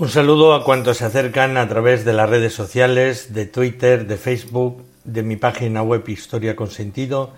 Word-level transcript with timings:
Un 0.00 0.08
saludo 0.08 0.54
a 0.54 0.62
cuantos 0.62 0.98
se 0.98 1.04
acercan 1.04 1.56
a 1.56 1.68
través 1.68 2.04
de 2.04 2.12
las 2.12 2.30
redes 2.30 2.54
sociales, 2.54 3.34
de 3.34 3.46
Twitter, 3.46 4.06
de 4.06 4.16
Facebook, 4.16 4.84
de 5.02 5.24
mi 5.24 5.34
página 5.34 5.82
web 5.82 6.08
Historia 6.08 6.54
con 6.54 6.70
Sentido 6.70 7.32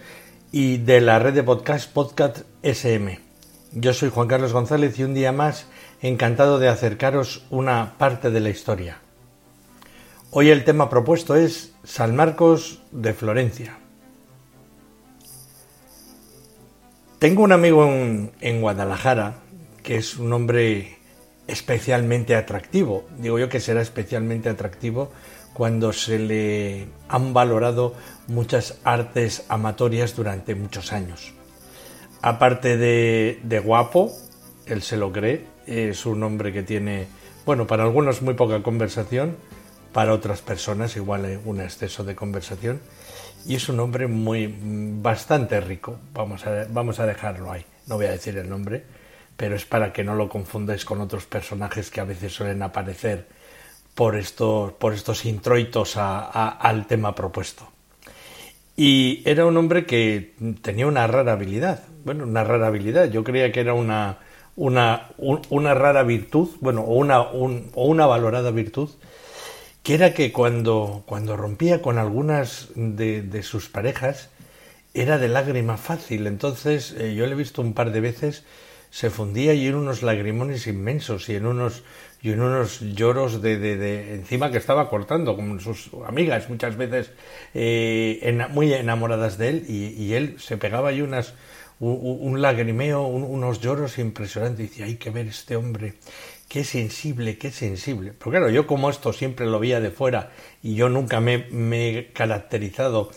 y 0.53 0.77
de 0.77 1.01
la 1.01 1.19
red 1.19 1.33
de 1.33 1.43
podcast 1.43 1.91
Podcast 1.91 2.41
SM. 2.61 3.19
Yo 3.73 3.95
soy 3.95 4.11
Juan 4.11 4.29
Carlos 4.29 4.53
González 4.53 4.99
y 4.99 5.05
un 5.05 5.15
día 5.15 5.33
más 5.33 5.69
encantado 6.03 6.59
de 6.59 6.69
acercaros 6.69 7.47
una 7.49 7.95
parte 7.97 8.31
de 8.31 8.41
la 8.41 8.51
historia. 8.51 8.99
Hoy 10.31 10.51
el 10.51 10.63
tema 10.63 10.91
propuesto 10.91 11.37
es 11.37 11.73
San 11.83 12.15
Marcos 12.15 12.83
de 12.91 13.15
Florencia. 13.15 13.79
Tengo 17.19 17.43
un 17.43 17.53
amigo 17.53 17.87
en, 17.87 18.33
en 18.43 18.61
Guadalajara 18.61 19.37
que 19.83 19.97
es 19.97 20.19
un 20.19 20.35
hombre 20.35 21.00
especialmente 21.51 22.37
atractivo. 22.37 23.05
Digo 23.19 23.39
yo 23.39 23.49
que 23.49 23.61
será 23.61 23.83
especialmente 23.83 24.49
atractivo 24.49 25.11
cuando 25.53 25.93
se 25.93 26.19
le 26.19 26.87
han 27.09 27.35
valorado 27.35 27.95
muchas 28.29 28.79
artes 28.85 29.45
amatorias 29.49 30.15
durante 30.15 30.55
muchos 30.55 30.93
años. 30.93 31.33
Aparte 32.23 32.77
de, 32.77 33.63
guapo, 33.65 34.13
él 34.67 34.83
se 34.83 34.97
lo 34.97 35.11
cree, 35.13 35.47
es 35.67 36.07
un 36.07 36.23
hombre 36.23 36.53
que 36.53 36.63
tiene, 36.63 37.07
bueno, 37.45 37.67
para 37.67 37.83
algunos 37.83 38.23
muy 38.23 38.35
poca 38.35 38.63
conversación, 38.63 39.37
para 39.93 40.13
otras 40.13 40.41
personas 40.41 40.97
igual 40.97 41.25
hay 41.25 41.41
un 41.45 41.61
exceso 41.61 42.05
de 42.05 42.15
conversación, 42.15 42.81
y 43.47 43.55
es 43.55 43.69
un 43.69 43.81
hombre 43.81 44.07
muy 44.07 44.55
bastante 45.03 45.61
rico, 45.61 45.99
vamos 46.13 46.45
vamos 46.71 47.01
a 47.01 47.07
dejarlo 47.07 47.51
ahí, 47.51 47.65
no 47.87 47.97
voy 47.97 48.07
a 48.07 48.11
decir 48.11 48.37
el 48.37 48.49
nombre, 48.49 48.85
pero 49.41 49.57
es 49.57 49.65
para 49.65 49.95
que 49.95 50.05
no 50.05 50.17
lo 50.17 50.29
confundáis 50.29 50.85
con 50.85 51.01
otros 51.01 51.25
personajes 51.25 51.91
que 51.91 52.03
a 52.03 52.05
veces 52.05 52.31
suelen 52.35 52.63
aparecer 52.63 53.27
por 53.95 54.17
estos, 54.17 54.73
por 54.75 54.93
estos 54.93 55.25
introitos 55.25 55.97
a- 55.97 56.51
al 56.61 56.87
tema 56.87 57.15
propuesto. 57.15 57.67
Y 58.77 59.23
era 59.25 59.47
un 59.47 59.57
hombre 59.57 59.87
que 59.87 60.35
tenía 60.61 60.87
una 60.87 61.07
rara 61.07 61.33
habilidad. 61.33 61.85
Bueno, 62.05 62.25
una 62.25 62.45
rara 62.45 62.67
habilidad. 62.67 63.11
Yo 63.11 63.25
creía 63.25 63.51
que 63.51 63.61
era 63.61 63.73
una, 63.73 64.19
una, 64.57 65.09
un- 65.17 65.41
una 65.49 65.73
rara 65.73 66.03
virtud, 66.03 66.51
bueno, 66.61 66.83
o 66.83 66.93
una, 66.97 67.23
un- 67.23 67.71
o 67.75 67.87
una 67.87 68.05
valorada 68.05 68.51
virtud, 68.51 68.91
que 69.83 69.95
era 69.95 70.13
que 70.15 70.33
cuando, 70.33 71.03
cuando 71.07 71.37
rompía 71.37 71.81
con 71.83 71.99
algunas 71.99 72.69
de, 72.75 73.23
de 73.23 73.43
sus 73.43 73.69
parejas, 73.69 74.29
era 74.95 75.19
de 75.19 75.29
lágrima 75.29 75.77
fácil. 75.79 76.27
Entonces, 76.27 76.95
eh, 76.99 77.15
yo 77.15 77.27
le 77.27 77.33
he 77.33 77.37
visto 77.37 77.63
un 77.63 77.75
par 77.75 77.93
de 77.93 78.01
veces, 78.01 78.45
se 78.91 79.11
fundía 79.11 79.55
y 79.55 79.67
en 79.67 79.77
unos 79.77 80.03
lagrimones 80.03 80.67
inmensos 80.67 81.29
y 81.29 81.37
en 81.37 81.47
unos, 81.47 81.83
y 82.23 82.33
en 82.33 82.41
unos 82.43 82.81
lloros 82.81 83.41
de, 83.41 83.59
de, 83.59 84.15
encima 84.15 84.51
que 84.51 84.59
estaba 84.59 84.89
cortando, 84.91 85.37
como 85.37 85.59
sus 85.61 85.91
amigas 86.07 86.49
muchas 86.51 86.77
veces 86.77 87.13
eh, 87.55 88.39
muy 88.51 88.73
enamoradas 88.73 89.39
de 89.39 89.49
él, 89.49 89.65
y, 89.69 89.89
y 90.03 90.15
él 90.15 90.37
se 90.39 90.57
pegaba 90.57 90.91
ahí 90.91 91.03
unas, 91.03 91.35
un, 91.79 92.19
un 92.21 92.43
lagrimeo, 92.43 93.03
un- 93.07 93.25
unos 93.25 93.61
lloros 93.61 93.99
impresionantes. 93.99 94.67
Y 94.67 94.69
decía, 94.69 94.85
hay 94.87 94.97
que 94.97 95.11
ver 95.11 95.27
este 95.29 95.57
hombre, 95.57 95.95
qué 96.49 96.65
sensible, 96.65 97.39
qué 97.39 97.51
sensible. 97.51 98.13
Pero 98.19 98.31
claro, 98.31 98.51
yo 98.51 98.67
como 98.67 98.91
esto 98.91 99.13
siempre 99.13 99.47
lo 99.47 99.59
veía 99.61 99.81
de 99.81 99.91
fuera 99.91 100.33
y 100.63 100.75
yo 100.75 100.89
nunca 100.89 101.21
me, 101.21 101.47
me 101.51 101.91
he 101.99 102.13
caracterizado 102.13 103.11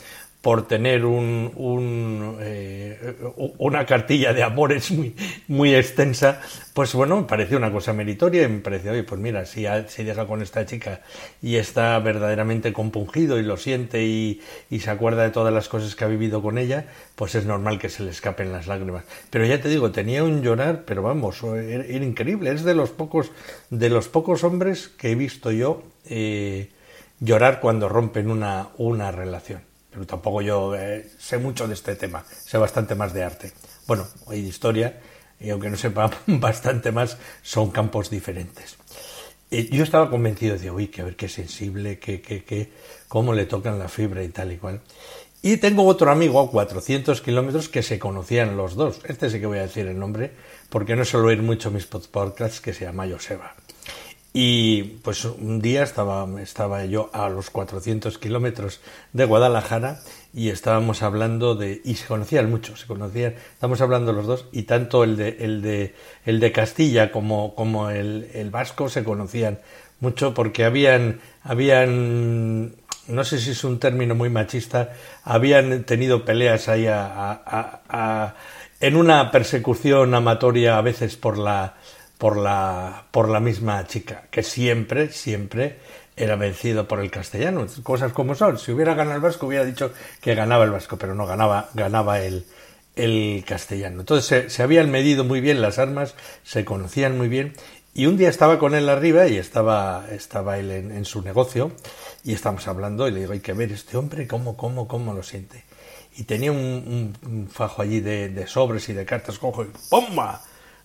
por 0.43 0.67
tener 0.67 1.05
un, 1.05 1.53
un, 1.55 2.37
eh, 2.41 3.15
una 3.59 3.85
cartilla 3.85 4.33
de 4.33 4.43
amores 4.43 4.91
muy, 4.91 5.15
muy 5.47 5.73
extensa, 5.73 6.41
pues 6.73 6.93
bueno, 6.93 7.15
me 7.15 7.23
pareció 7.23 7.55
una 7.55 7.71
cosa 7.71 7.93
meritoria 7.93 8.43
y 8.43 8.49
me 8.49 8.59
pareció, 8.59 8.91
oye, 8.91 9.03
pues 9.03 9.21
mira, 9.21 9.45
si 9.45 9.63
se 9.87 10.03
llega 10.03 10.27
con 10.27 10.41
esta 10.41 10.65
chica 10.65 10.99
y 11.41 11.55
está 11.55 11.97
verdaderamente 11.99 12.73
compungido 12.73 13.39
y 13.39 13.43
lo 13.43 13.55
siente 13.55 14.03
y, 14.03 14.41
se 14.77 14.89
acuerda 14.89 15.23
de 15.23 15.29
todas 15.29 15.53
las 15.53 15.69
cosas 15.69 15.95
que 15.95 16.03
ha 16.03 16.09
vivido 16.09 16.41
con 16.41 16.57
ella, 16.57 16.87
pues 17.15 17.35
es 17.35 17.45
normal 17.45 17.79
que 17.79 17.87
se 17.87 18.03
le 18.03 18.11
escapen 18.11 18.51
las 18.51 18.67
lágrimas. 18.67 19.05
Pero 19.29 19.45
ya 19.45 19.61
te 19.61 19.69
digo, 19.69 19.93
tenía 19.93 20.25
un 20.25 20.41
llorar, 20.41 20.83
pero 20.85 21.03
vamos, 21.03 21.41
era, 21.41 21.85
increíble, 22.03 22.51
es 22.51 22.65
de 22.65 22.75
los 22.75 22.89
pocos, 22.89 23.31
de 23.69 23.89
los 23.89 24.09
pocos 24.09 24.43
hombres 24.43 24.89
que 24.89 25.11
he 25.11 25.15
visto 25.15 25.51
yo 25.51 25.83
eh, 26.03 26.69
llorar 27.21 27.61
cuando 27.61 27.87
rompen 27.87 28.29
una 28.29 29.11
relación 29.13 29.72
pero 29.93 30.05
tampoco 30.05 30.41
yo 30.41 30.75
eh, 30.75 31.07
sé 31.19 31.37
mucho 31.37 31.67
de 31.67 31.75
este 31.75 31.95
tema, 31.95 32.25
sé 32.27 32.57
bastante 32.57 32.95
más 32.95 33.13
de 33.13 33.23
arte. 33.23 33.51
Bueno, 33.85 34.07
hoy 34.25 34.41
de 34.41 34.47
historia, 34.47 34.99
y 35.39 35.49
aunque 35.49 35.69
no 35.69 35.77
sepa 35.77 36.09
bastante 36.27 36.91
más, 36.91 37.17
son 37.41 37.71
campos 37.71 38.09
diferentes. 38.09 38.77
Yo 39.51 39.83
estaba 39.83 40.09
convencido 40.09 40.57
de, 40.57 40.71
uy, 40.71 40.87
que 40.87 41.01
a 41.01 41.05
ver 41.05 41.15
qué 41.15 41.29
sensible, 41.29 41.99
que, 41.99 42.21
que, 42.21 42.43
que, 42.43 42.71
cómo 43.07 43.33
le 43.33 43.45
tocan 43.45 43.77
la 43.77 43.87
fibra 43.87 44.23
y 44.23 44.29
tal 44.29 44.51
y 44.51 44.57
cual. 44.57 44.81
Y 45.43 45.57
tengo 45.57 45.85
otro 45.85 46.09
amigo 46.09 46.39
a 46.39 46.49
400 46.49 47.21
kilómetros 47.21 47.69
que 47.69 47.83
se 47.83 47.99
conocían 47.99 48.57
los 48.57 48.73
dos. 48.73 49.01
Este 49.05 49.29
sí 49.29 49.39
que 49.39 49.45
voy 49.45 49.59
a 49.59 49.63
decir 49.63 49.85
el 49.85 49.99
nombre, 49.99 50.31
porque 50.69 50.95
no 50.95 51.05
suelo 51.05 51.27
oír 51.27 51.43
mucho 51.43 51.69
mis 51.69 51.85
podcasts, 51.85 52.61
que 52.61 52.73
se 52.73 52.85
llama 52.85 53.07
Joseba. 53.07 53.53
Y 54.35 54.83
pues 55.03 55.25
un 55.25 55.61
día 55.61 55.83
estaba, 55.83 56.27
estaba 56.41 56.83
yo 56.85 57.11
a 57.13 57.29
los 57.29 57.51
400 57.51 58.17
kilómetros 58.17 58.81
de 59.13 59.25
Guadalajara 59.25 59.99
y 60.33 60.49
estábamos 60.49 61.03
hablando 61.03 61.53
de, 61.53 61.81
y 61.85 61.95
se 61.95 62.07
conocían 62.07 62.49
mucho, 62.49 62.75
se 62.75 62.87
conocían, 62.87 63.35
estamos 63.53 63.79
hablando 63.81 64.11
los 64.11 64.25
dos, 64.25 64.45
y 64.51 64.63
tanto 64.63 65.03
el 65.03 65.17
de, 65.17 65.37
el 65.41 65.61
de, 65.61 65.93
el 66.25 66.39
de 66.39 66.51
Castilla 66.51 67.11
como, 67.11 67.53
como 67.53 67.91
el, 67.91 68.27
el 68.33 68.49
vasco 68.49 68.89
se 68.89 69.03
conocían 69.03 69.59
mucho 69.99 70.33
porque 70.33 70.65
habían, 70.65 71.19
habían, 71.43 72.75
no 73.07 73.23
sé 73.23 73.39
si 73.39 73.51
es 73.51 73.63
un 73.63 73.79
término 73.79 74.15
muy 74.15 74.29
machista, 74.31 74.93
habían 75.23 75.83
tenido 75.83 76.25
peleas 76.25 76.67
ahí 76.69 76.87
a, 76.87 77.05
a- 77.05 77.41
a- 77.45 77.81
a- 77.89 78.35
en 78.79 78.95
una 78.97 79.31
persecución 79.31 80.13
amatoria 80.13 80.77
a 80.77 80.81
veces 80.81 81.15
por 81.15 81.37
la, 81.37 81.75
por 82.23 82.37
la, 82.37 83.03
por 83.11 83.27
la 83.27 83.41
misma 83.41 83.85
chica, 83.85 84.23
que 84.31 84.43
siempre, 84.43 85.11
siempre 85.11 85.75
era 86.15 86.37
vencido 86.37 86.87
por 86.87 87.01
el 87.01 87.11
castellano. 87.11 87.67
Cosas 87.83 88.13
como 88.13 88.33
son. 88.33 88.57
Si 88.57 88.71
hubiera 88.71 88.93
ganado 88.93 89.17
el 89.17 89.21
vasco, 89.21 89.45
hubiera 89.45 89.65
dicho 89.65 89.91
que 90.21 90.33
ganaba 90.33 90.63
el 90.63 90.71
vasco, 90.71 90.97
pero 90.97 91.15
no 91.15 91.25
ganaba, 91.25 91.69
ganaba 91.73 92.21
el, 92.21 92.45
el 92.95 93.43
castellano. 93.45 93.99
Entonces 93.99 94.25
se, 94.25 94.49
se 94.49 94.63
habían 94.63 94.89
medido 94.89 95.25
muy 95.25 95.41
bien 95.41 95.61
las 95.61 95.79
armas, 95.79 96.15
se 96.43 96.63
conocían 96.63 97.17
muy 97.17 97.27
bien. 97.27 97.55
Y 97.93 98.05
un 98.05 98.15
día 98.15 98.29
estaba 98.29 98.57
con 98.57 98.73
él 98.73 98.87
arriba 98.87 99.27
y 99.27 99.35
estaba, 99.35 100.05
estaba 100.09 100.57
él 100.57 100.71
en, 100.71 100.91
en 100.93 101.03
su 101.03 101.23
negocio 101.23 101.73
y 102.23 102.31
estábamos 102.31 102.65
hablando 102.69 103.05
y 103.05 103.11
le 103.11 103.19
digo, 103.19 103.33
hay 103.33 103.41
que 103.41 103.51
ver 103.51 103.73
este 103.73 103.97
hombre 103.97 104.27
cómo, 104.27 104.55
cómo, 104.55 104.87
cómo 104.87 105.13
lo 105.13 105.23
siente. 105.23 105.65
Y 106.15 106.23
tenía 106.23 106.53
un, 106.53 107.49
fajo 107.51 107.81
allí 107.81 107.99
de, 107.99 108.47
sobres 108.47 108.87
y 108.87 108.93
de 108.93 109.03
cartas, 109.03 109.39
cojo 109.39 109.65
y. 109.65 109.67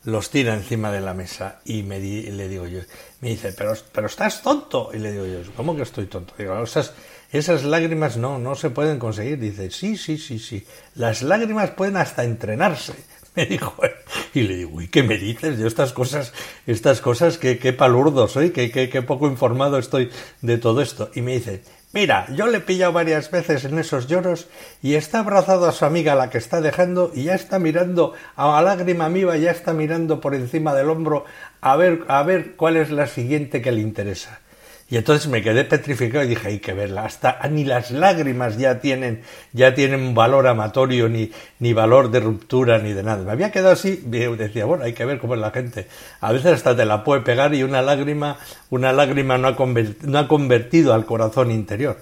los 0.09 0.31
tira 0.31 0.55
encima 0.55 0.91
de 0.91 1.01
la 1.01 1.13
mesa 1.15 1.61
y 1.65 1.83
me 1.83 2.01
di- 2.01 2.23
le 2.31 2.49
digo 2.49 2.67
yo, 2.67 2.81
me 3.21 3.29
dice, 3.31 3.53
pero, 3.53 3.75
pero 3.93 4.07
estás 4.07 4.43
tonto. 4.43 4.91
Y 4.95 4.99
le 4.99 5.13
digo 5.13 5.27
yo, 5.27 5.39
¿cómo 5.57 5.77
que 5.77 5.83
estoy 5.83 6.07
tonto? 6.07 6.35
Digo, 6.39 6.63
esas, 6.63 6.95
esas 7.31 7.65
lágrimas 7.65 8.17
no, 8.17 8.39
no 8.39 8.55
se 8.55 8.71
pueden 8.71 8.99
conseguir. 8.99 9.39
Dice, 9.39 9.71
sí, 9.71 9.97
sí, 9.97 10.17
sí, 10.19 10.39
sí, 10.39 10.67
las 10.95 11.23
lágrimas 11.23 11.71
pueden 11.71 11.97
hasta 11.97 12.25
entrenarse. 12.25 12.95
Me 13.37 13.47
dijo, 13.47 13.75
y 14.35 14.43
le 14.43 14.57
digo, 14.57 14.71
uy, 14.75 14.89
¿qué 14.89 15.03
me 15.05 15.17
dices? 15.17 15.59
Yo 15.59 15.67
estas 15.69 15.93
cosas, 15.93 16.33
estas 16.67 17.01
cosas, 17.01 17.39
qué, 17.39 17.59
qué 17.59 17.73
palurdo 17.73 18.27
soy, 18.27 18.51
qué, 18.51 18.71
qué, 18.73 18.89
qué 18.89 19.03
poco 19.03 19.29
informado 19.29 19.79
estoy 19.79 20.11
de 20.41 20.59
todo 20.59 20.81
esto. 20.83 21.11
Y 21.15 21.21
me 21.21 21.35
dice, 21.35 21.63
Mira, 21.91 22.27
yo 22.35 22.47
le 22.49 22.59
he 22.59 22.61
pillado 22.61 22.93
varias 22.93 23.31
veces 23.31 23.65
en 23.65 23.79
esos 23.79 24.09
lloros 24.09 24.47
y 24.83 24.95
está 24.95 25.21
abrazado 25.21 25.67
a 25.67 25.73
su 25.73 25.87
amiga 25.87 26.15
la 26.15 26.29
que 26.29 26.37
está 26.37 26.61
dejando 26.61 27.11
y 27.15 27.25
ya 27.25 27.35
está 27.35 27.59
mirando 27.59 28.13
a 28.37 28.61
lágrima 28.61 29.09
viva, 29.09 29.39
ya 29.39 29.53
está 29.53 29.73
mirando 29.73 30.21
por 30.21 30.35
encima 30.35 30.75
del 30.75 30.91
hombro 30.91 31.25
a 31.63 31.77
ver, 31.77 32.05
a 32.09 32.23
ver 32.23 32.57
cuál 32.57 32.77
es 32.77 32.91
la 32.91 33.07
siguiente 33.07 33.63
que 33.63 33.73
le 33.73 33.81
interesa. 33.81 34.41
Y 34.91 34.97
entonces 34.97 35.29
me 35.29 35.43
quedé 35.43 35.65
petrificado 35.65 36.25
y 36.25 36.29
dije, 36.29 36.49
hay 36.49 36.59
que 36.61 36.73
verla. 36.73 37.05
Hasta 37.05 37.39
ni 37.51 37.65
las 37.65 37.91
lágrimas 37.91 38.57
ya 38.57 38.81
tienen, 38.81 39.23
ya 39.53 39.75
tienen 39.75 40.15
valor 40.15 40.47
amatorio, 40.47 41.11
ni, 41.11 41.31
ni 41.59 41.75
valor 41.75 42.11
de 42.11 42.21
ruptura, 42.21 42.79
ni 42.79 42.95
de 42.95 43.03
nada. 43.03 43.23
Me 43.23 43.33
había 43.33 43.51
quedado 43.51 43.73
así, 43.73 44.03
decía, 44.07 44.65
bueno, 44.65 44.85
hay 44.85 44.95
que 44.95 45.05
ver 45.05 45.19
cómo 45.19 45.35
es 45.35 45.41
la 45.41 45.51
gente. 45.51 45.89
A 46.21 46.33
veces 46.33 46.53
hasta 46.55 46.75
te 46.75 46.87
la 46.87 47.05
puede 47.05 47.21
pegar 47.21 47.55
y 47.55 47.63
una 47.65 47.83
lágrima, 47.83 48.39
una 48.71 48.93
lágrima 48.95 49.37
no 49.37 49.49
ha, 49.49 49.57
no 50.03 50.19
ha 50.19 50.29
convertido 50.29 50.95
al 50.95 51.05
corazón 51.05 51.51
interior. 51.51 51.99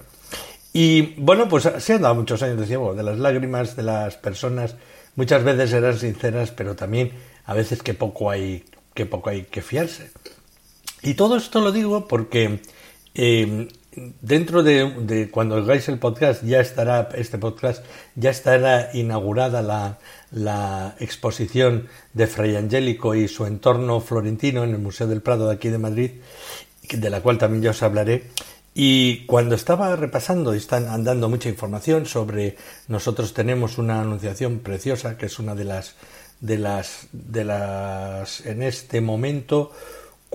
Y 0.73 1.15
bueno, 1.17 1.49
pues 1.49 1.69
se 1.79 1.95
han 1.95 2.03
dado 2.03 2.15
muchos 2.15 2.41
años, 2.43 2.61
decía, 2.61 2.79
de 2.79 3.03
las 3.03 3.19
lágrimas 3.19 3.75
de 3.75 3.83
las 3.83 4.17
personas, 4.17 4.77
muchas 5.17 5.43
veces 5.43 5.73
eran 5.73 5.99
sinceras, 5.99 6.53
pero 6.53 6.77
también 6.77 7.13
a 7.47 7.55
veces 7.55 7.83
que 7.83 7.95
poco 7.95 8.31
hay, 8.31 8.63
que 8.95 9.07
poco 9.07 9.31
hay 9.31 9.45
que 9.45 9.63
fiarse. 9.63 10.11
Y 11.03 11.15
todo 11.15 11.37
esto 11.37 11.61
lo 11.61 11.73
digo 11.73 12.09
porque 12.09 12.61
eh, 13.15 13.69
dentro 14.21 14.63
de, 14.63 15.29
cuando 15.31 15.57
hagáis 15.57 15.89
el 15.89 15.99
podcast 15.99 16.43
ya 16.45 16.61
estará 16.61 17.09
este 17.15 17.39
podcast 17.39 17.85
ya 18.15 18.31
estará 18.31 18.91
inaugurada 18.93 19.63
la, 19.63 19.99
la, 20.31 20.97
exposición 21.01 21.89
de 22.13 22.27
Fray 22.27 22.57
Angélico 22.57 23.15
y 23.15 23.29
su 23.29 23.47
entorno 23.47 24.01
florentino 24.01 24.65
en 24.65 24.71
el 24.71 24.79
Museo 24.79 25.07
del 25.07 25.23
Prado 25.23 25.49
de 25.49 25.55
aquí 25.55 25.69
de 25.69 25.79
Madrid 25.79 26.11
de 26.91 27.11
la 27.11 27.21
cual 27.21 27.39
también 27.39 27.63
ya 27.63 27.71
os 27.71 27.83
hablaré. 27.83 28.25
Y 28.75 29.25
cuando 29.25 29.55
estaba 29.55 29.97
repasando 29.97 30.55
y 30.55 30.59
están 30.59 30.89
andando 30.89 31.31
mucha 31.31 31.49
información 31.49 32.05
sobre 32.05 32.57
nosotros 32.89 33.33
tenemos 33.33 33.79
una 33.79 34.03
anunciación 34.03 34.59
preciosa 34.59 35.17
que 35.17 35.27
es 35.27 35.39
una 35.39 35.55
de 35.55 35.65
las 35.65 35.95
de 36.41 36.59
las 36.59 37.09
de 37.13 37.45
las 37.45 38.45
en 38.45 38.63
este 38.63 39.01
momento 39.01 39.73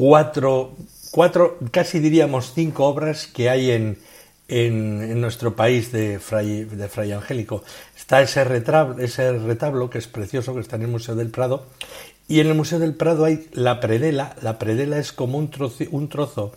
cuatro, 0.01 0.75
cuatro, 1.11 1.59
casi 1.69 1.99
diríamos 1.99 2.53
cinco 2.55 2.87
obras 2.87 3.27
que 3.27 3.51
hay 3.51 3.69
en, 3.69 3.99
en, 4.47 5.21
nuestro 5.21 5.55
país 5.55 5.91
de 5.91 6.17
Fray, 6.17 6.63
de 6.63 6.87
Fray 6.87 7.11
Angélico. 7.11 7.63
Está 7.95 8.19
ese 8.19 8.43
retablo, 8.43 8.97
ese 8.97 9.31
retablo 9.33 9.91
que 9.91 9.99
es 9.99 10.07
precioso, 10.07 10.55
que 10.55 10.61
está 10.61 10.77
en 10.77 10.81
el 10.81 10.87
Museo 10.87 11.13
del 11.13 11.29
Prado, 11.29 11.67
y 12.27 12.39
en 12.39 12.47
el 12.47 12.55
Museo 12.55 12.79
del 12.79 12.95
Prado 12.95 13.25
hay 13.25 13.47
la 13.53 13.79
predela. 13.79 14.35
La 14.41 14.57
predela 14.57 14.97
es 14.97 15.13
como 15.13 15.37
un 15.37 15.51
trozo, 15.51 15.83
un 15.91 16.09
trozo 16.09 16.51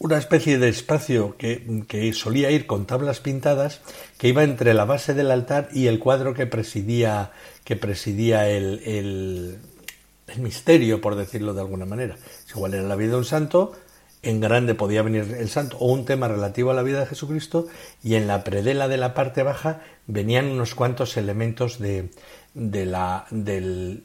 una 0.00 0.18
especie 0.18 0.58
de 0.58 0.70
espacio 0.70 1.36
que, 1.36 1.84
que, 1.86 2.12
solía 2.14 2.50
ir 2.50 2.66
con 2.66 2.84
tablas 2.84 3.20
pintadas 3.20 3.80
que 4.18 4.26
iba 4.26 4.42
entre 4.42 4.74
la 4.74 4.86
base 4.86 5.14
del 5.14 5.30
altar 5.30 5.68
y 5.72 5.86
el 5.86 6.00
cuadro 6.00 6.34
que 6.34 6.46
presidía, 6.46 7.30
que 7.62 7.76
presidía 7.76 8.48
el, 8.48 8.80
el, 8.86 9.58
el 10.30 10.40
misterio, 10.40 11.00
por 11.00 11.16
decirlo 11.16 11.54
de 11.54 11.60
alguna 11.60 11.86
manera. 11.86 12.16
Igual 12.54 12.74
era 12.74 12.82
la 12.82 12.96
vida 12.96 13.12
de 13.12 13.18
un 13.18 13.24
santo, 13.24 13.72
en 14.22 14.40
grande 14.40 14.74
podía 14.74 15.02
venir 15.02 15.34
el 15.38 15.48
santo 15.48 15.78
o 15.78 15.90
un 15.90 16.04
tema 16.04 16.28
relativo 16.28 16.70
a 16.70 16.74
la 16.74 16.82
vida 16.82 17.00
de 17.00 17.06
Jesucristo 17.06 17.66
y 18.02 18.16
en 18.16 18.26
la 18.26 18.44
predela 18.44 18.86
de 18.88 18.98
la 18.98 19.14
parte 19.14 19.42
baja 19.42 19.80
venían 20.06 20.46
unos 20.46 20.74
cuantos 20.74 21.16
elementos 21.16 21.78
de, 21.78 22.10
de 22.52 22.84
la 22.84 23.26
del, 23.30 24.02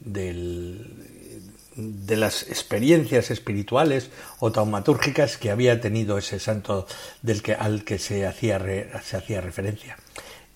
de 1.76 2.16
las 2.16 2.44
experiencias 2.44 3.30
espirituales 3.30 4.10
o 4.38 4.50
taumatúrgicas 4.52 5.36
que 5.36 5.50
había 5.50 5.80
tenido 5.80 6.16
ese 6.16 6.38
santo 6.38 6.86
del 7.20 7.42
que, 7.42 7.52
al 7.52 7.84
que 7.84 7.98
se 7.98 8.26
hacía, 8.26 8.58
se 9.02 9.16
hacía 9.16 9.42
referencia. 9.42 9.98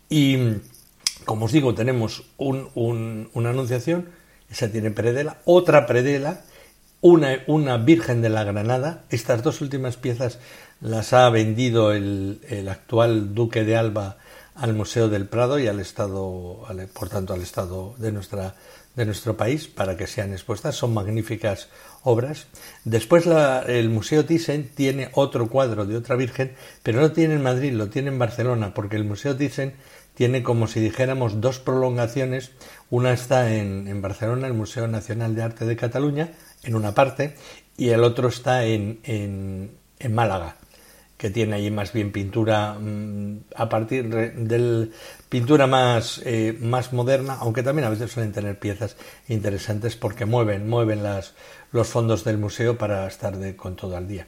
Y 0.08 0.38
como 1.26 1.44
os 1.44 1.52
digo, 1.52 1.74
tenemos 1.74 2.24
un, 2.38 3.28
una 3.34 3.50
anunciación 3.50 4.08
esa 4.50 4.68
tiene 4.68 4.90
predela, 4.90 5.38
otra 5.44 5.86
predela, 5.86 6.42
una, 7.00 7.76
Virgen 7.78 8.22
de 8.22 8.28
la 8.28 8.44
Granada. 8.44 9.04
Estas 9.10 9.42
dos 9.42 9.60
últimas 9.60 9.96
piezas 9.96 10.38
las 10.80 11.12
ha 11.12 11.28
vendido 11.30 11.92
el, 11.92 12.40
el 12.48 12.68
actual 12.68 13.34
Duque 13.34 13.64
de 13.64 13.76
Alba 13.76 14.18
al 14.54 14.74
Museo 14.74 15.08
del 15.08 15.26
Prado 15.26 15.58
y 15.58 15.68
al 15.68 15.80
Estado, 15.80 16.66
por 16.92 17.08
tanto 17.08 17.32
al 17.32 17.40
Estado 17.40 17.94
de, 17.96 18.12
nuestra, 18.12 18.54
de 18.94 19.06
nuestro 19.06 19.36
país 19.36 19.68
para 19.68 19.96
que 19.96 20.06
sean 20.06 20.32
expuestas. 20.32 20.76
Son 20.76 20.92
magníficas 20.92 21.68
obras. 22.02 22.46
Después 22.84 23.24
la, 23.24 23.60
el 23.60 23.88
Museo 23.88 24.26
Thyssen 24.26 24.68
tiene 24.74 25.10
otro 25.14 25.48
cuadro 25.48 25.86
de 25.86 25.96
otra 25.96 26.16
Virgen, 26.16 26.52
pero 26.82 27.00
no 27.00 27.12
tiene 27.12 27.34
en 27.34 27.42
Madrid, 27.42 27.72
lo 27.72 27.88
tiene 27.88 28.08
en 28.08 28.18
Barcelona, 28.18 28.74
porque 28.74 28.96
el 28.96 29.04
Museo 29.04 29.34
Thyssen 29.34 29.74
tiene 30.14 30.42
como 30.42 30.66
si 30.66 30.80
dijéramos 30.80 31.40
dos 31.40 31.58
prolongaciones. 31.58 32.50
Una 32.90 33.12
está 33.12 33.54
en, 33.54 33.88
en 33.88 34.02
Barcelona, 34.02 34.46
el 34.46 34.54
Museo 34.54 34.86
Nacional 34.88 35.34
de 35.34 35.42
Arte 35.42 35.64
de 35.64 35.76
Cataluña, 35.76 36.32
en 36.62 36.74
una 36.74 36.92
parte, 36.94 37.34
y 37.76 37.88
el 37.88 38.04
otro 38.04 38.28
está 38.28 38.64
en, 38.64 39.00
en, 39.04 39.72
en 39.98 40.14
Málaga, 40.14 40.56
que 41.16 41.30
tiene 41.30 41.56
allí 41.56 41.70
más 41.70 41.92
bien 41.92 42.12
pintura 42.12 42.74
mm, 42.74 43.40
a 43.54 43.68
partir 43.68 44.08
del 44.08 44.92
pintura 45.28 45.66
más, 45.66 46.20
eh, 46.24 46.56
más 46.60 46.92
moderna, 46.92 47.36
aunque 47.40 47.62
también 47.62 47.86
a 47.86 47.90
veces 47.90 48.10
suelen 48.10 48.32
tener 48.32 48.58
piezas 48.58 48.96
interesantes 49.28 49.96
porque 49.96 50.24
mueven, 50.24 50.68
mueven 50.68 51.02
las, 51.02 51.34
los 51.72 51.88
fondos 51.88 52.24
del 52.24 52.38
museo 52.38 52.78
para 52.78 53.06
estar 53.06 53.36
de, 53.36 53.54
con 53.54 53.76
todo 53.76 53.96
al 53.96 54.08
día. 54.08 54.26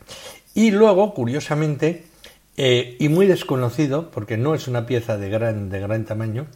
Y 0.55 0.71
luego, 0.71 1.15
curiosamente, 1.15 2.05
eh, 2.59 2.97
y 3.01 3.09
muy 3.09 3.27
desconocido, 3.27 4.11
porque 4.11 4.37
no 4.37 4.55
es 4.55 4.69
una 4.69 4.85
pieza 4.85 5.17
de 5.17 5.31
gran, 5.31 5.71
de 5.71 5.81
gran 5.81 6.05
tamaño. 6.05 6.47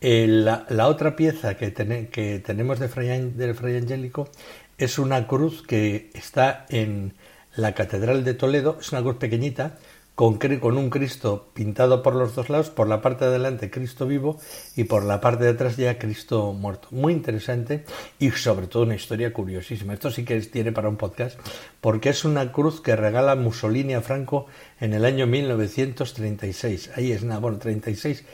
Eh, 0.00 0.26
la, 0.28 0.88
otra 0.88 1.14
pieza 1.16 1.56
que, 1.56 1.72
que 1.72 2.38
tenemos 2.40 2.78
de 2.78 2.88
Fray, 2.88 3.32
del 3.32 3.54
Fray 3.54 3.76
Angélico 3.76 4.28
es 4.78 4.98
una 4.98 5.26
cruz 5.26 5.62
que 5.62 6.10
está 6.14 6.66
en 6.68 7.14
la 7.56 7.74
Catedral 7.74 8.24
de 8.24 8.34
Toledo, 8.34 8.78
es 8.80 8.92
una 8.92 9.02
cruz 9.02 9.16
pequeñita, 9.16 9.78
con, 10.14 10.38
con, 10.38 10.78
un 10.78 10.90
Cristo 10.90 11.50
pintado 11.54 12.02
por 12.02 12.14
los 12.14 12.36
dos 12.36 12.48
lados, 12.48 12.70
por 12.70 12.88
la 12.88 13.02
parte 13.02 13.24
de 13.24 13.32
adelante 13.32 13.70
Cristo 13.70 14.06
vivo 14.06 14.38
y 14.76 14.84
por 14.84 15.02
la 15.02 15.20
parte 15.20 15.44
de 15.44 15.50
atrás 15.50 15.76
ya 15.76 15.98
Cristo 15.98 16.52
muerto. 16.52 16.88
Muy 16.92 17.12
interesante 17.12 17.84
y 18.20 18.30
sobre 18.30 18.68
todo 18.68 18.84
una 18.84 18.94
historia 18.94 19.32
curiosísima. 19.32 19.92
Esto 19.92 20.12
sí 20.12 20.24
que 20.24 20.40
tiene 20.42 20.70
para 20.70 20.88
un 20.88 20.96
podcast 20.96 21.38
porque 21.80 22.10
es 22.10 22.24
una 22.24 22.52
cruz 22.52 22.80
que 22.80 22.94
regala 22.94 23.34
Mussolini 23.34 23.94
a 23.94 24.02
Franco 24.02 24.46
en 24.80 24.94
el 24.94 25.04
año 25.04 25.26
1936. 25.26 26.92
Ahí 26.94 27.10
es 27.10 27.24
nada, 27.24 27.40
bueno, 27.40 27.58
36. 27.58 28.24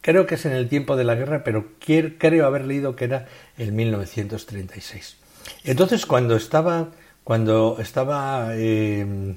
Creo 0.00 0.26
que 0.26 0.36
es 0.36 0.46
en 0.46 0.52
el 0.52 0.68
tiempo 0.68 0.94
de 0.94 1.02
la 1.02 1.16
guerra, 1.16 1.42
pero 1.42 1.72
creo 1.80 2.46
haber 2.46 2.66
leído 2.66 2.94
que 2.94 3.06
era 3.06 3.26
el 3.58 3.72
1936. 3.72 5.25
Entonces, 5.64 6.06
cuando 6.06 6.36
estaba, 6.36 6.88
cuando 7.24 7.78
estaba 7.80 8.50
eh, 8.52 9.34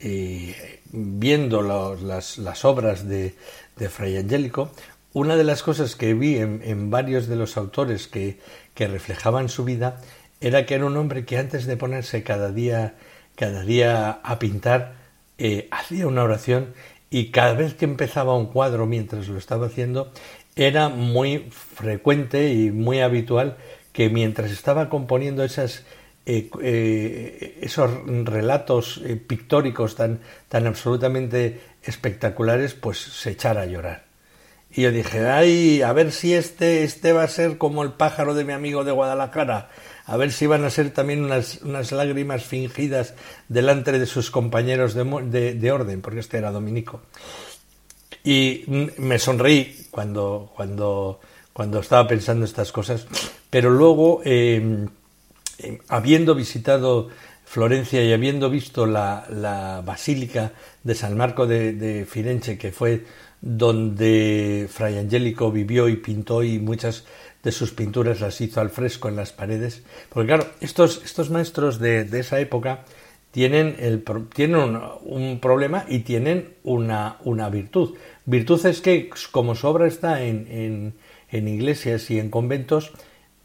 eh, 0.00 0.80
viendo 0.92 1.62
las, 1.62 2.38
las, 2.38 2.64
obras 2.64 3.08
de, 3.08 3.34
de, 3.76 3.88
Fray 3.88 4.16
Angélico, 4.16 4.70
una 5.12 5.36
de 5.36 5.44
las 5.44 5.62
cosas 5.62 5.96
que 5.96 6.14
vi 6.14 6.36
en, 6.36 6.90
varios 6.90 7.28
de 7.28 7.36
los 7.36 7.56
autores 7.56 8.08
que, 8.08 8.38
que, 8.74 8.88
reflejaban 8.88 9.48
su 9.48 9.64
vida 9.64 10.00
era 10.40 10.66
que 10.66 10.74
era 10.74 10.86
un 10.86 10.96
hombre 10.96 11.24
que 11.24 11.38
antes 11.38 11.66
de 11.66 11.76
ponerse 11.76 12.22
cada 12.22 12.50
día, 12.50 12.94
cada 13.36 13.62
día 13.62 14.20
a 14.22 14.38
pintar, 14.38 14.94
eh, 15.38 15.68
hacía 15.70 16.06
una 16.06 16.24
oración 16.24 16.74
y 17.10 17.30
cada 17.30 17.54
vez 17.54 17.74
que 17.74 17.84
empezaba 17.84 18.36
un 18.36 18.46
cuadro 18.46 18.86
mientras 18.86 19.28
lo 19.28 19.38
estaba 19.38 19.66
haciendo, 19.66 20.12
era 20.56 20.88
muy 20.88 21.48
frecuente 21.50 22.52
y 22.52 22.70
muy 22.70 23.00
habitual 23.00 23.56
que 23.94 24.10
mientras 24.10 24.50
estaba 24.50 24.90
componiendo 24.90 25.42
esas 25.42 25.84
eh, 26.26 26.48
eh, 26.62 27.58
esos 27.60 27.90
relatos 28.06 29.02
eh, 29.04 29.16
pictóricos 29.16 29.94
tan, 29.94 30.20
tan 30.48 30.66
absolutamente 30.66 31.60
espectaculares, 31.82 32.72
pues 32.72 32.98
se 32.98 33.32
echara 33.32 33.62
a 33.62 33.66
llorar. 33.66 34.04
Y 34.72 34.82
yo 34.82 34.90
dije, 34.90 35.28
ay, 35.28 35.82
a 35.82 35.92
ver 35.92 36.12
si 36.12 36.32
este, 36.32 36.82
este 36.82 37.12
va 37.12 37.24
a 37.24 37.28
ser 37.28 37.58
como 37.58 37.82
el 37.82 37.92
pájaro 37.92 38.32
de 38.32 38.44
mi 38.44 38.54
amigo 38.54 38.84
de 38.84 38.92
Guadalajara, 38.92 39.68
a 40.06 40.16
ver 40.16 40.32
si 40.32 40.46
van 40.46 40.64
a 40.64 40.70
ser 40.70 40.90
también 40.92 41.22
unas, 41.22 41.60
unas 41.60 41.92
lágrimas 41.92 42.42
fingidas 42.42 43.14
delante 43.48 43.92
de 43.92 44.06
sus 44.06 44.30
compañeros 44.30 44.94
de, 44.94 45.54
de, 45.54 45.72
orden, 45.72 46.00
porque 46.00 46.20
este 46.20 46.38
era 46.38 46.50
dominico. 46.50 47.02
Y 48.24 48.64
me 48.96 49.18
sonreí 49.18 49.88
cuando, 49.90 50.50
cuando, 50.56 51.20
cuando 51.54 51.78
estaba 51.78 52.06
pensando 52.06 52.44
estas 52.44 52.72
cosas, 52.72 53.06
pero 53.48 53.70
luego 53.70 54.20
eh, 54.24 54.86
habiendo 55.88 56.34
visitado 56.34 57.08
Florencia 57.44 58.02
y 58.02 58.12
habiendo 58.12 58.50
visto 58.50 58.84
la, 58.84 59.80
Basílica 59.86 60.52
de 60.82 60.94
San 60.96 61.16
Marco 61.16 61.46
de, 61.46 62.04
Firenze, 62.10 62.58
que 62.58 62.72
fue 62.72 63.04
donde 63.40 64.68
Fray 64.68 64.98
Angélico 64.98 65.52
vivió 65.52 65.88
y 65.88 65.96
pintó 65.96 66.42
y 66.42 66.58
muchas 66.58 67.04
de 67.44 67.52
sus 67.52 67.70
pinturas 67.70 68.20
las 68.20 68.40
hizo 68.40 68.60
al 68.60 68.70
fresco 68.70 69.08
en 69.08 69.14
las 69.14 69.32
paredes. 69.32 69.84
Porque 70.08 70.26
claro, 70.26 70.46
estos, 70.60 71.02
estos 71.04 71.30
maestros 71.30 71.78
de, 71.78 72.08
esa 72.18 72.40
época 72.40 72.84
tienen, 73.30 73.76
el, 73.78 74.02
tienen 74.34 74.80
un, 75.04 75.38
problema 75.38 75.84
y 75.86 76.00
tienen 76.00 76.54
una, 76.64 77.18
una, 77.22 77.50
virtud. 77.50 77.94
Virtud 78.24 78.66
es 78.66 78.80
que 78.80 79.10
como 79.30 79.54
su 79.54 79.68
obra 79.68 79.86
está 79.86 80.22
en, 80.22 80.48
en 80.50 80.94
iglesias 81.38 82.10
y 82.10 82.18
en 82.18 82.30
conventos, 82.30 82.92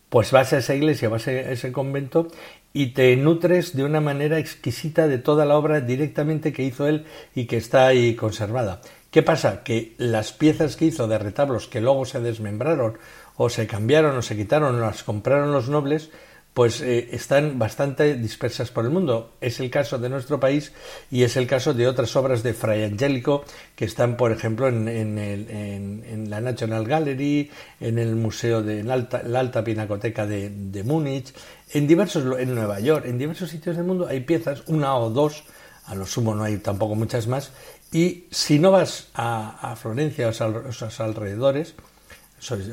pues 0.09 0.31
vas 0.31 0.53
a 0.53 0.57
esa 0.57 0.75
iglesia, 0.75 1.09
vas 1.09 1.27
a 1.27 1.31
ese 1.31 1.71
convento 1.71 2.27
y 2.73 2.87
te 2.93 3.15
nutres 3.15 3.75
de 3.75 3.83
una 3.83 4.01
manera 4.01 4.39
exquisita 4.39 5.07
de 5.07 5.17
toda 5.17 5.45
la 5.45 5.57
obra 5.57 5.81
directamente 5.81 6.53
que 6.53 6.63
hizo 6.63 6.87
él 6.87 7.05
y 7.35 7.45
que 7.45 7.57
está 7.57 7.87
ahí 7.87 8.15
conservada. 8.15 8.81
¿Qué 9.11 9.23
pasa? 9.23 9.63
Que 9.63 9.95
las 9.97 10.33
piezas 10.33 10.75
que 10.75 10.85
hizo 10.85 11.07
de 11.07 11.17
retablos 11.17 11.67
que 11.67 11.81
luego 11.81 12.05
se 12.05 12.19
desmembraron 12.19 12.97
o 13.37 13.49
se 13.49 13.65
cambiaron 13.65 14.15
o 14.17 14.21
se 14.21 14.35
quitaron 14.35 14.79
las 14.79 15.03
compraron 15.03 15.51
los 15.51 15.69
nobles, 15.69 16.11
pues 16.59 16.81
eh, 16.81 17.07
están 17.13 17.57
bastante 17.57 18.15
dispersas 18.15 18.69
por 18.69 18.83
el 18.83 18.91
mundo. 18.91 19.31
Es 19.39 19.61
el 19.61 19.69
caso 19.69 19.97
de 19.97 20.09
nuestro 20.09 20.41
país 20.41 20.73
y 21.09 21.23
es 21.23 21.37
el 21.37 21.47
caso 21.47 21.73
de 21.73 21.87
otras 21.87 22.13
obras 22.17 22.43
de 22.43 22.53
Fray 22.53 22.83
Angélico 22.83 23.45
que 23.77 23.85
están, 23.85 24.17
por 24.17 24.33
ejemplo, 24.33 24.67
en, 24.67 26.27
la 26.29 26.41
National 26.41 26.83
Gallery, 26.83 27.49
en 27.79 27.97
el 27.97 28.13
Museo 28.17 28.61
de 28.61 28.83
la 28.83 28.95
Alta, 28.95 29.63
Pinacoteca 29.63 30.27
de, 30.27 30.83
Múnich, 30.83 31.33
en 31.71 31.87
diversos, 31.87 32.37
en 32.37 32.53
Nueva 32.53 32.81
York, 32.81 33.05
en 33.05 33.17
diversos 33.17 33.49
sitios 33.49 33.77
del 33.77 33.85
mundo 33.85 34.07
hay 34.09 34.19
piezas, 34.19 34.63
una 34.67 34.97
o 34.97 35.09
dos, 35.11 35.45
a 35.85 35.95
lo 35.95 36.05
sumo 36.05 36.35
no 36.35 36.43
hay 36.43 36.57
tampoco 36.57 36.93
muchas 36.93 37.27
más, 37.27 37.53
y 37.93 38.25
si 38.31 38.59
no 38.59 38.71
vas 38.71 39.07
a, 39.13 39.77
Florencia 39.77 40.27
o 40.27 40.31
a 40.31 40.73
sus 40.73 40.99
alrededores, 40.99 41.75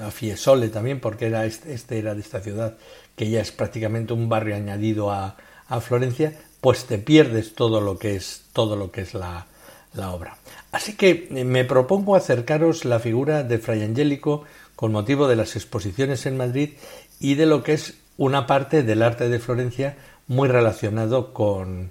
a 0.03 0.11
Fiesole 0.11 0.69
también, 0.69 1.01
porque 1.01 1.27
era 1.27 1.45
este, 1.45 1.73
este, 1.73 1.99
era 1.99 2.15
de 2.15 2.21
esta 2.21 2.41
ciudad, 2.41 2.77
que 3.17 3.29
ya 3.29 3.41
es 3.41 3.51
prácticamente 3.51 4.13
un 4.13 4.29
barrio 4.29 4.57
añadido 4.57 5.11
a, 5.11 5.37
Florencia, 5.81 6.33
pues 6.61 6.85
te 6.85 6.97
pierdes 6.99 7.57
todo 7.57 7.81
lo 7.81 7.99
que 7.99 8.15
es, 8.15 8.45
todo 8.53 8.77
lo 8.77 8.93
que 8.93 9.01
es 9.01 9.15
la, 9.15 9.47
la 9.95 10.13
obra. 10.13 10.37
Así 10.71 10.95
que 10.95 11.27
eh, 11.31 11.45
me 11.45 11.65
propongo 11.65 12.15
acercaros 12.15 12.85
la 12.85 13.01
figura 13.01 13.43
de 13.43 13.59
Fray 13.59 13.83
Angélico 13.83 14.45
con 14.77 14.93
motivo 14.93 15.27
de 15.27 15.35
las 15.35 15.57
exposiciones 15.57 16.25
en 16.27 16.37
Madrid 16.37 16.75
y 17.19 17.35
de 17.35 17.47
lo 17.47 17.65
que 17.65 17.73
es 17.73 17.95
una 18.17 18.47
parte 18.47 18.83
del 18.83 19.03
arte 19.03 19.29
de 19.29 19.39
Florencia 19.39 19.97
muy 20.29 20.49
relacionado 20.49 21.33
con, 21.33 21.91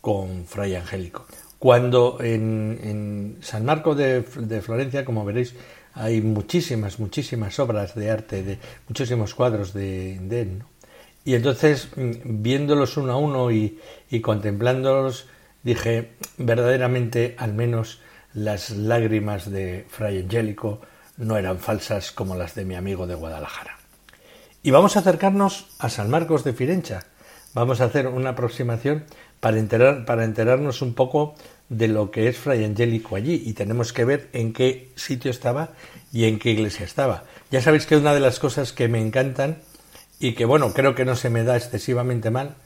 con 0.00 0.46
Fray 0.46 0.74
Angélico. 0.76 1.26
Cuando 1.58 2.18
en, 2.20 3.38
San 3.40 3.64
Marco 3.64 3.94
de, 3.94 4.22
Florencia, 4.22 5.04
como 5.04 5.24
veréis, 5.24 5.54
hay 5.94 6.20
muchísimas, 6.20 6.98
muchísimas 6.98 7.58
obras 7.58 7.94
de 7.94 8.10
arte, 8.10 8.42
de 8.42 8.58
muchísimos 8.88 9.34
cuadros 9.34 9.72
de, 9.72 10.16
él. 10.16 10.62
Y 11.24 11.34
entonces, 11.34 11.88
mm, 11.96 12.42
viéndolos 12.42 12.96
uno 12.96 13.12
a 13.12 13.16
uno 13.16 13.50
y, 13.50 13.78
contemplándolos, 14.22 15.26
dije, 15.62 16.12
verdaderamente, 16.38 17.34
al 17.38 17.54
menos 17.54 18.00
las 18.34 18.70
lágrimas 18.70 19.50
de 19.50 19.86
Fray 19.88 20.22
Angélico 20.22 20.80
no 21.18 21.36
eran 21.36 21.58
falsas 21.58 22.10
como 22.10 22.34
las 22.34 22.54
de 22.54 22.64
mi 22.64 22.74
amigo 22.74 23.06
de 23.06 23.14
Guadalajara. 23.14 23.76
Y 24.62 24.70
vamos 24.70 24.96
a 24.96 25.00
acercarnos 25.00 25.66
a 25.78 25.88
San 25.88 26.08
Marcos 26.08 26.44
de 26.44 26.52
Firencha. 26.52 27.04
Vamos 27.52 27.80
a 27.80 27.84
hacer 27.84 28.06
una 28.06 28.30
aproximación 28.30 29.04
para, 29.40 29.58
enterar, 29.58 30.04
para 30.06 30.24
enterarnos 30.24 30.82
un 30.82 30.94
poco 30.94 31.34
de 31.72 31.88
lo 31.88 32.10
que 32.10 32.28
es 32.28 32.36
Fray 32.36 32.64
Angélico 32.64 33.16
allí 33.16 33.42
y 33.46 33.54
tenemos 33.54 33.92
que 33.92 34.04
ver 34.04 34.28
en 34.32 34.52
qué 34.52 34.90
sitio 34.94 35.30
estaba 35.30 35.70
y 36.12 36.24
en 36.24 36.38
qué 36.38 36.50
iglesia 36.50 36.84
estaba. 36.84 37.24
Ya 37.50 37.62
sabéis 37.62 37.86
que 37.86 37.96
una 37.96 38.14
de 38.14 38.20
las 38.20 38.38
cosas 38.38 38.72
que 38.72 38.88
me 38.88 39.00
encantan 39.00 39.58
y 40.20 40.34
que 40.34 40.44
bueno, 40.44 40.72
creo 40.72 40.94
que 40.94 41.04
no 41.04 41.16
se 41.16 41.30
me 41.30 41.44
da 41.44 41.56
excesivamente 41.56 42.30
mal, 42.30 42.56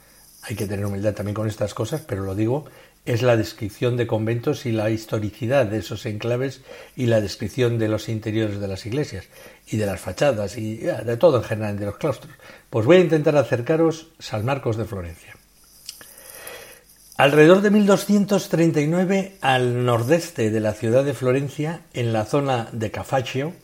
hay 0.42 0.56
que 0.56 0.66
tener 0.66 0.84
humildad 0.84 1.14
también 1.14 1.34
con 1.34 1.48
estas 1.48 1.72
cosas, 1.74 2.02
pero 2.02 2.24
lo 2.24 2.34
digo, 2.34 2.66
es 3.04 3.22
la 3.22 3.36
descripción 3.36 3.96
de 3.96 4.06
conventos 4.06 4.66
y 4.66 4.72
la 4.72 4.90
historicidad 4.90 5.66
de 5.66 5.78
esos 5.78 6.04
enclaves 6.06 6.62
y 6.96 7.06
la 7.06 7.20
descripción 7.20 7.78
de 7.78 7.88
los 7.88 8.08
interiores 8.08 8.60
de 8.60 8.68
las 8.68 8.84
iglesias 8.86 9.26
y 9.68 9.76
de 9.76 9.86
las 9.86 10.00
fachadas 10.00 10.58
y 10.58 10.76
de 10.78 11.16
todo 11.16 11.38
en 11.38 11.44
general 11.44 11.78
de 11.78 11.86
los 11.86 11.96
claustros. 11.96 12.34
Pues 12.68 12.84
voy 12.84 12.96
a 12.96 13.00
intentar 13.00 13.36
acercaros 13.36 14.08
San 14.18 14.44
Marcos 14.44 14.76
de 14.76 14.84
Florencia. 14.84 15.35
Alrededor 17.18 17.62
de 17.62 17.70
1239, 17.70 19.38
al 19.40 19.86
nordeste 19.86 20.50
de 20.50 20.60
la 20.60 20.74
ciudad 20.74 21.02
de 21.02 21.14
Florencia, 21.14 21.80
en 21.94 22.12
la 22.12 22.26
zona 22.26 22.68
de 22.72 22.90
Cafaccio, 22.90 23.54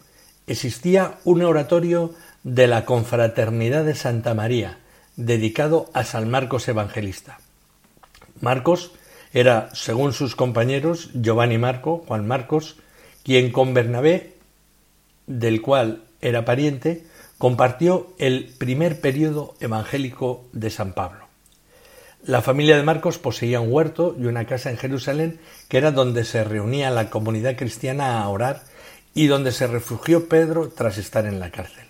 existía 0.46 1.18
un 1.24 1.42
oratorio 1.42 2.14
de 2.44 2.66
la 2.66 2.86
Confraternidad 2.86 3.84
de 3.84 3.94
Santa 3.94 4.32
María, 4.32 4.78
dedicado 5.16 5.90
a 5.92 6.04
San 6.04 6.30
Marcos 6.30 6.66
Evangelista. 6.66 7.40
Marcos 8.40 8.92
era, 9.34 9.68
según 9.74 10.14
sus 10.14 10.34
compañeros, 10.34 11.10
Giovanni 11.12 11.58
Marco, 11.58 12.04
Juan 12.08 12.26
Marcos, 12.26 12.76
quien 13.22 13.52
con 13.52 13.74
Bernabé, 13.74 14.32
del 15.26 15.60
cual 15.60 16.04
era 16.22 16.46
pariente, 16.46 17.04
compartió 17.36 18.14
el 18.18 18.54
primer 18.56 19.02
periodo 19.02 19.56
evangélico 19.60 20.46
de 20.54 20.70
San 20.70 20.94
Pablo. 20.94 21.31
La 22.24 22.40
familia 22.40 22.76
de 22.76 22.84
Marcos 22.84 23.18
poseía 23.18 23.60
un 23.60 23.72
huerto 23.72 24.14
y 24.16 24.26
una 24.26 24.46
casa 24.46 24.70
en 24.70 24.76
Jerusalén 24.76 25.40
que 25.68 25.78
era 25.78 25.90
donde 25.90 26.24
se 26.24 26.44
reunía 26.44 26.90
la 26.90 27.10
comunidad 27.10 27.56
cristiana 27.56 28.22
a 28.22 28.28
orar 28.28 28.62
y 29.12 29.26
donde 29.26 29.50
se 29.50 29.66
refugió 29.66 30.28
Pedro 30.28 30.68
tras 30.68 30.98
estar 30.98 31.26
en 31.26 31.40
la 31.40 31.50
cárcel. 31.50 31.84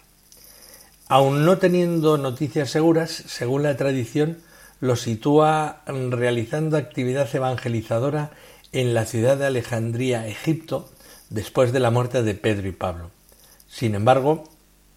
Aun 1.09 1.45
no 1.45 1.59
teniendo 1.59 2.17
noticias 2.17 2.71
seguras, 2.71 3.11
según 3.11 3.63
la 3.63 3.77
tradición, 3.77 4.39
lo 4.81 4.97
sitúa 4.97 5.83
realizando 5.87 6.79
actividad 6.79 7.29
evangelizadora 7.35 8.31
en 8.73 8.95
la 8.95 9.05
ciudad 9.05 9.37
de 9.37 9.45
Alejandría, 9.45 10.27
Egipto, 10.27 10.89
después 11.29 11.73
de 11.73 11.81
la 11.81 11.91
muerte 11.91 12.23
de 12.23 12.35
Pedro 12.35 12.69
y 12.69 12.73
Pablo. 12.73 13.11
Sin 13.69 13.95
embargo, 13.95 14.45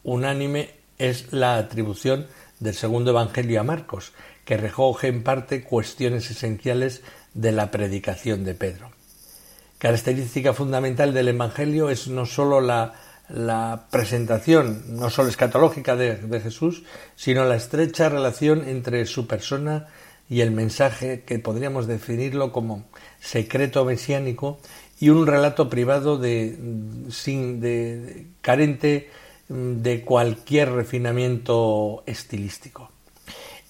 unánime 0.03 0.69
es 0.97 1.33
la 1.33 1.57
atribución 1.57 2.27
del 2.61 2.73
segundo 2.73 3.11
Evangelio 3.11 3.59
a 3.59 3.63
Marcos, 3.63 4.13
que 4.45 4.57
recoge 4.57 5.07
en 5.07 5.23
parte 5.23 5.63
cuestiones 5.63 6.29
esenciales 6.31 7.01
de 7.33 7.51
la 7.51 7.71
predicación 7.71 8.45
de 8.45 8.53
Pedro. 8.53 8.91
Característica 9.77 10.53
fundamental 10.53 11.13
del 11.13 11.27
Evangelio 11.27 11.89
es 11.89 12.07
no 12.07 12.25
sólo 12.25 12.61
la, 12.61 12.93
presentación, 13.91 14.97
no 14.97 15.09
sólo 15.09 15.29
escatológica 15.29 15.95
de, 15.95 16.39
Jesús, 16.39 16.83
sino 17.15 17.43
la 17.43 17.55
estrecha 17.55 18.07
relación 18.07 18.67
entre 18.67 19.05
su 19.05 19.27
persona 19.27 19.87
y 20.29 20.41
el 20.41 20.51
mensaje 20.51 21.23
que 21.23 21.39
podríamos 21.39 21.87
definirlo 21.87 22.51
como 22.51 22.85
secreto 23.19 23.83
mesiánico 23.83 24.59
y 24.99 25.09
un 25.09 25.27
relato 25.27 25.69
privado 25.69 26.17
de, 26.17 26.57
carente 28.41 29.09
de 29.49 30.01
cualquier 30.01 30.71
refinamiento 30.71 32.03
estilístico. 32.07 32.94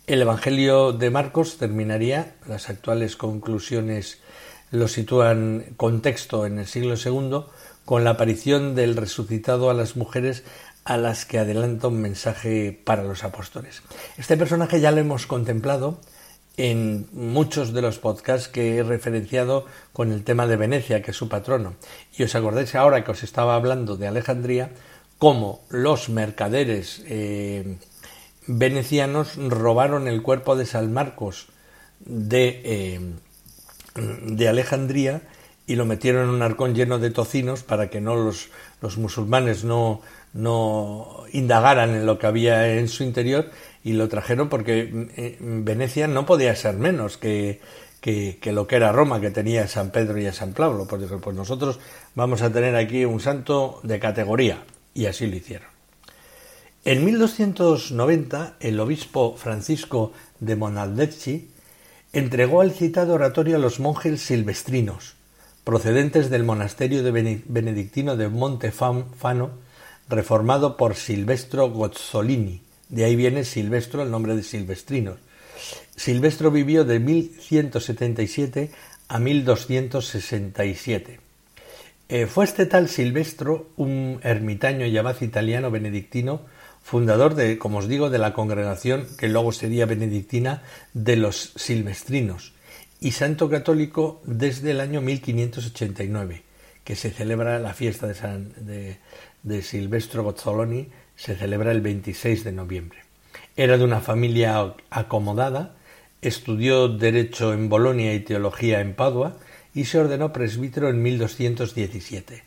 El 0.08 0.22
Evangelio 0.22 0.92
de 0.92 1.10
Marcos 1.10 1.58
terminaría, 1.58 2.36
las 2.48 2.70
actuales 2.70 3.16
conclusiones 3.16 4.20
lo 4.70 4.88
sitúan 4.88 5.66
contexto 5.78 6.46
en 6.46 6.60
el 6.60 6.68
siglo 6.68 6.94
II, 6.94 7.46
con 7.86 8.04
la 8.04 8.12
aparición 8.12 8.76
del 8.76 8.98
resucitado 8.98 9.72
a 9.72 9.74
las 9.74 9.96
mujeres 9.96 10.44
a 10.84 10.98
las 10.98 11.26
que 11.26 11.40
adelanta 11.40 11.88
un 11.88 12.02
mensaje 12.02 12.80
para 12.84 13.02
los 13.02 13.24
apóstoles. 13.24 13.82
Este 14.16 14.38
personaje 14.38 14.80
ya 14.80 14.92
lo 14.92 15.00
hemos 15.00 15.26
contemplado 15.26 16.00
en 16.56 17.08
muchos 17.12 17.74
de 17.74 17.82
los 17.82 17.98
podcasts 17.98 18.48
que 18.48 18.78
he 18.78 18.84
referenciado 18.84 19.66
con 19.92 20.12
el 20.12 20.24
tema 20.24 20.46
de 20.46 20.56
Venecia, 20.56 21.02
que 21.02 21.12
es 21.12 21.18
su 21.18 21.30
patrono. 21.30 21.74
Y 22.16 22.22
os 22.22 22.36
acordáis 22.36 22.76
ahora 22.76 23.04
que 23.04 23.12
os 23.12 23.24
estaba 23.24 23.56
hablando 23.56 23.98
de 23.98 24.08
Alejandría, 24.08 24.70
cómo 25.18 25.62
los 25.70 26.10
mercaderes 26.10 27.04
eh, 27.08 27.78
venecianos 28.48 29.36
robaron 29.36 30.08
el 30.08 30.22
cuerpo 30.22 30.56
de 30.56 30.66
San 30.66 30.94
Marcos 30.94 31.48
de, 32.00 32.62
eh, 32.64 33.00
de 33.96 34.48
Alejandría 34.48 35.22
y 35.68 35.76
lo 35.76 35.86
metieron 35.86 36.30
en 36.30 36.36
un 36.36 36.42
arcón 36.42 36.76
lleno 36.76 37.00
de 37.00 37.10
tocinos 37.10 37.64
para 37.64 37.90
que 37.90 38.02
no 38.02 38.16
los, 38.16 38.50
los 38.82 38.98
musulmanes 38.98 39.64
no, 39.64 40.02
no 40.34 41.24
indagaran 41.32 41.92
en 41.92 42.06
lo 42.06 42.20
que 42.20 42.28
había 42.28 42.78
en 42.78 42.88
su 42.88 43.04
interior 43.04 43.50
y 43.84 43.94
lo 43.94 44.08
trajeron 44.08 44.50
porque 44.50 45.10
eh, 45.16 45.38
Venecia 45.40 46.08
no 46.08 46.26
podía 46.26 46.56
ser 46.56 46.76
menos 46.76 47.18
que, 47.18 47.62
que, 48.02 48.52
lo 48.52 48.68
que 48.68 48.76
era 48.76 48.92
Roma, 48.92 49.20
que 49.20 49.32
tenía 49.32 49.64
a 49.64 49.68
San 49.68 49.90
Pedro 49.90 50.20
y 50.20 50.28
a 50.28 50.34
San 50.34 50.54
Pablo. 50.54 50.86
Pues, 50.88 51.04
pues 51.22 51.36
nosotros 51.36 51.80
vamos 52.14 52.44
a 52.44 52.52
tener 52.52 52.76
aquí 52.76 53.06
un 53.06 53.20
santo 53.20 53.80
de 53.84 54.00
categoría. 54.00 54.64
Y 54.94 55.08
así 55.08 55.28
lo 55.28 55.36
hicieron. 55.36 55.75
En 56.88 57.04
1290, 57.04 58.58
el 58.60 58.80
obispo 58.80 59.36
Francisco 59.36 60.14
de 60.40 60.56
Monaldecchi 60.56 61.50
entregó 62.14 62.62
el 62.62 62.74
citado 62.74 63.16
oratorio 63.16 63.56
a 63.56 63.60
los 63.60 63.80
monjes 63.80 64.22
silvestrinos, 64.22 65.16
procedentes 65.64 66.30
del 66.30 66.44
monasterio 66.44 67.02
de 67.02 67.42
benedictino 67.48 68.18
de 68.18 68.30
Montefano, 68.30 69.50
reformado 70.08 70.78
por 70.78 70.94
Silvestro 70.94 71.72
Gozzolini. 71.72 72.62
De 72.90 73.06
ahí 73.06 73.16
viene 73.16 73.46
Silvestro, 73.46 74.04
el 74.04 74.12
nombre 74.12 74.36
de 74.36 74.44
Silvestrinos. 74.44 75.18
Silvestro 75.96 76.52
vivió 76.52 76.86
de 76.86 77.00
1177 77.00 78.70
a 79.08 79.18
1267. 79.18 81.20
Eh, 82.10 82.28
fue 82.28 82.46
este 82.46 82.68
tal 82.68 82.90
Silvestro, 82.90 83.70
un 83.76 84.20
ermitaño 84.22 84.86
y 84.86 84.96
abad 85.00 85.20
italiano 85.22 85.72
benedictino, 85.72 86.42
fundador 86.86 87.34
de, 87.34 87.58
como 87.58 87.80
os 87.80 87.88
digo, 87.88 88.12
de 88.12 88.20
la 88.20 88.32
congregación 88.32 89.08
que 89.18 89.28
luego 89.28 89.52
sería 89.52 89.88
benedictina 89.88 90.62
de 90.94 91.16
los 91.16 91.52
silvestrinos 91.56 92.54
y 93.02 93.12
santo 93.12 93.50
católico 93.50 94.22
desde 94.24 94.70
el 94.70 94.80
año 94.80 95.02
1589, 95.02 96.44
que 96.84 96.96
se 96.96 97.10
celebra 97.10 97.58
la 97.58 97.74
fiesta 97.74 98.06
de, 98.06 98.14
San, 98.14 98.54
de, 98.62 99.62
Silvestro 99.64 100.22
Gozzoloni, 100.22 100.90
se 101.16 101.36
celebra 101.36 101.72
el 101.72 101.82
26 101.82 102.44
de 102.44 102.52
noviembre. 102.52 103.00
Era 103.58 103.80
de 103.80 103.84
una 103.84 104.00
familia 104.00 104.76
acomodada, 104.92 105.78
estudió 106.22 106.88
Derecho 106.88 107.52
en 107.52 107.68
Bolonia 107.68 108.14
y 108.14 108.20
Teología 108.20 108.80
en 108.80 108.94
Padua 108.94 109.38
y 109.74 109.86
se 109.86 109.98
ordenó 109.98 110.32
presbítero 110.32 110.90
en 110.90 111.02
1217. 111.02 112.44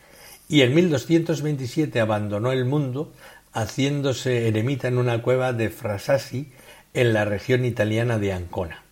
Y 0.48 0.62
en 0.62 0.74
1227 0.74 2.00
abandonó 2.00 2.52
el 2.52 2.64
mundo 2.64 3.12
haciéndose 3.52 4.48
eremita 4.48 4.88
en 4.88 4.98
una 4.98 5.22
cueva 5.22 5.52
de 5.52 5.70
Frasasi 5.70 6.50
en 6.94 7.12
la 7.12 7.24
región 7.24 7.64
italiana 7.64 8.18
de 8.18 8.32
Ancona. 8.32 8.82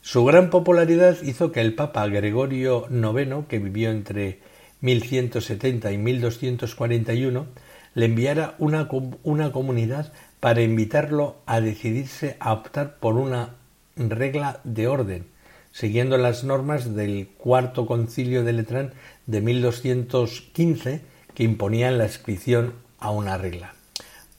Su 0.00 0.24
gran 0.24 0.50
popularidad 0.50 1.16
hizo 1.22 1.50
que 1.50 1.60
el 1.60 1.74
Papa 1.74 2.06
Gregorio 2.08 2.86
IX, 2.90 3.46
que 3.48 3.58
vivió 3.58 3.90
entre 3.90 4.40
1170 4.80 5.92
y 5.92 5.98
1241, 5.98 7.46
le 7.94 8.06
enviara 8.06 8.54
una, 8.58 8.88
una 9.22 9.52
comunidad 9.52 10.12
para 10.40 10.60
invitarlo 10.60 11.36
a 11.46 11.60
decidirse 11.60 12.36
a 12.40 12.52
optar 12.52 12.96
por 12.96 13.14
una 13.14 13.54
regla 13.96 14.60
de 14.64 14.88
orden, 14.88 15.26
siguiendo 15.72 16.18
las 16.18 16.44
normas 16.44 16.94
del 16.94 17.28
Cuarto 17.38 17.86
Concilio 17.86 18.44
de 18.44 18.52
Letrán 18.52 18.92
de 19.26 19.40
1215 19.40 21.00
que 21.34 21.44
imponían 21.44 21.98
la 21.98 22.04
inscripción 22.04 22.74
a 22.98 23.10
una 23.10 23.38
regla. 23.38 23.73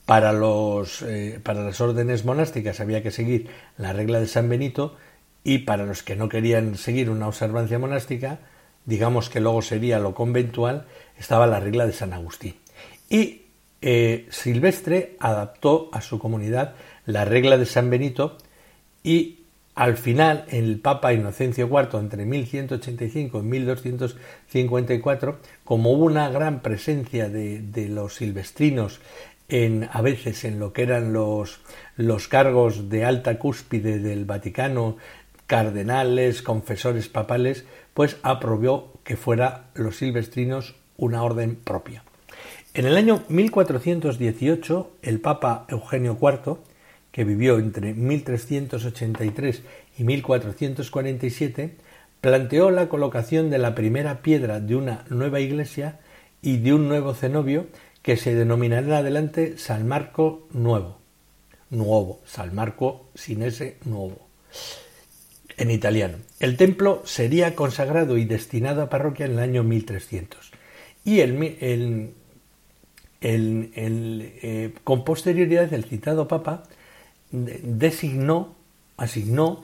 Para, 0.05 0.33
los, 0.33 1.01
eh, 1.01 1.39
para 1.41 1.63
las 1.63 1.81
órdenes 1.81 2.25
monásticas 2.25 2.79
había 2.79 3.01
que 3.01 3.09
seguir 3.11 3.49
la 3.77 3.91
regla 3.91 4.19
de 4.19 4.27
San 4.27 4.47
Benito 4.49 4.95
y 5.43 5.59
para 5.59 5.85
los 5.85 6.03
que 6.03 6.15
no 6.15 6.29
querían 6.29 6.75
seguir 6.75 7.09
una 7.09 7.27
observancia 7.27 7.79
monástica, 7.79 8.39
digamos 8.85 9.29
que 9.29 9.39
luego 9.39 9.61
sería 9.61 9.99
lo 9.99 10.13
conventual, 10.13 10.85
estaba 11.17 11.47
la 11.47 11.59
regla 11.59 11.87
de 11.87 11.93
San 11.93 12.13
Agustín. 12.13 12.55
Y 13.09 13.43
eh, 13.81 14.25
Silvestre 14.29 15.15
adaptó 15.19 15.89
a 15.91 16.01
su 16.01 16.19
comunidad 16.19 16.75
la 17.05 17.25
regla 17.25 17.57
de 17.57 17.65
San 17.65 17.89
Benito 17.89 18.37
y 19.03 19.41
al 19.75 19.97
final 19.97 20.45
el 20.49 20.79
Papa 20.79 21.13
Inocencio 21.13 21.67
IV 21.67 21.99
entre 21.99 22.25
1185 22.25 23.39
y 23.39 23.43
1254, 23.43 25.39
como 25.63 25.91
hubo 25.91 26.05
una 26.05 26.29
gran 26.29 26.61
presencia 26.61 27.29
de, 27.29 27.87
los 27.89 28.15
silvestrinos 28.15 29.01
en, 29.49 29.89
a 29.91 30.01
veces 30.01 30.43
en 30.43 30.59
lo 30.59 30.73
que 30.73 30.83
eran 30.83 31.13
los, 31.13 31.59
los 31.95 32.27
cargos 32.27 32.89
de 32.89 33.05
alta 33.05 33.37
cúspide 33.37 33.99
del 33.99 34.25
Vaticano, 34.25 34.97
cardenales, 35.47 36.41
confesores 36.41 37.09
papales, 37.09 37.65
pues 37.93 38.17
aprobó 38.23 38.93
que 39.03 39.15
fuera 39.15 39.65
los 39.75 39.97
silvestrinos 39.97 40.75
una 40.97 41.23
orden 41.23 41.55
propia. 41.55 42.03
En 42.73 42.85
el 42.85 42.97
año 42.97 43.23
1418, 43.29 44.91
el 45.01 45.21
Papa 45.21 45.65
Eugenio 45.69 46.17
IV, 46.21 46.57
que 47.11 47.23
vivió 47.23 47.57
entre 47.57 47.93
1383 47.93 49.63
y 49.97 50.03
1447, 50.03 51.77
planteó 52.19 52.71
la 52.71 52.89
colocación 52.89 53.49
de 53.49 53.59
la 53.59 53.75
primera 53.75 54.21
piedra 54.21 54.59
de 54.59 54.75
una 54.75 55.05
nueva 55.09 55.39
iglesia 55.39 55.99
y 56.41 56.57
de 56.57 56.73
un 56.73 56.89
nuevo 56.89 57.13
cenobio 57.13 57.67
que 58.05 58.17
se 58.17 58.35
denominará 58.35 58.99
adelante 58.99 59.57
San 59.57 59.87
Marco 59.87 60.47
Nuevo. 60.51 60.99
Nuevo, 61.71 62.21
San 62.23 62.53
Marco 62.53 63.09
sin 63.15 63.41
ese 63.41 63.77
nuevo. 63.83 64.27
En 65.57 65.71
italiano. 65.71 66.19
El 66.39 66.55
templo 66.55 67.01
sería 67.05 67.55
consagrado 67.55 68.19
y 68.19 68.25
destinado 68.25 68.83
a 68.83 68.89
parroquia 68.89 69.25
en 69.25 69.31
el 69.31 69.39
año 69.39 69.63
1300. 69.63 70.51
Y 71.03 71.21
el, 71.21 72.13
eh, 73.21 74.73
con 74.83 75.03
posterioridad 75.03 75.73
el 75.73 75.85
citado 75.85 76.27
Papa 76.27 76.61
designó, 77.31 78.55
asignó 78.97 79.61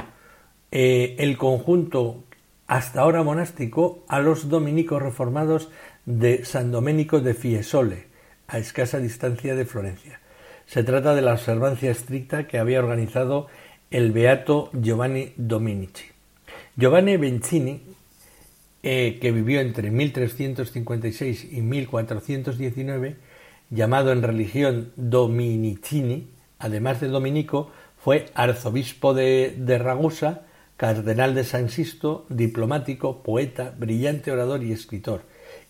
eh, 0.71 1.15
el 1.19 1.37
conjunto 1.37 2.23
hasta 2.65 3.01
ahora 3.01 3.21
monástico 3.21 4.03
a 4.07 4.19
los 4.19 4.49
dominicos 4.49 4.99
reformados 4.99 5.69
de 6.07 6.43
San 6.43 6.71
Domenico 6.71 7.19
de 7.19 7.35
Fiesole, 7.35 8.09
a 8.51 8.57
escasa 8.57 8.99
distancia 8.99 9.55
de 9.55 9.65
Florencia. 9.65 10.19
Se 10.65 10.83
trata 10.83 11.15
de 11.15 11.21
la 11.21 11.33
observancia 11.33 11.89
estricta 11.89 12.47
que 12.47 12.59
había 12.59 12.79
organizado 12.79 13.47
el 13.89 14.11
beato 14.11 14.69
Giovanni 14.73 15.33
Dominici. 15.37 16.05
Giovanni 16.75 17.15
Bencini, 17.15 17.81
eh, 18.83 19.19
que 19.21 19.31
vivió 19.31 19.61
entre 19.61 19.89
1356 19.89 21.47
y 21.51 21.61
1419, 21.61 23.15
llamado 23.69 24.11
en 24.11 24.21
religión 24.21 24.91
Dominicini, 24.97 26.27
además 26.59 26.99
de 26.99 27.07
dominico, 27.07 27.71
fue 27.97 28.25
arzobispo 28.33 29.13
de, 29.13 29.55
de 29.57 29.77
Ragusa, 29.77 30.41
cardenal 30.75 31.35
de 31.35 31.45
San 31.45 31.69
Sisto, 31.69 32.25
diplomático, 32.29 33.23
poeta, 33.23 33.73
brillante 33.77 34.31
orador 34.31 34.63
y 34.63 34.73
escritor. 34.73 35.21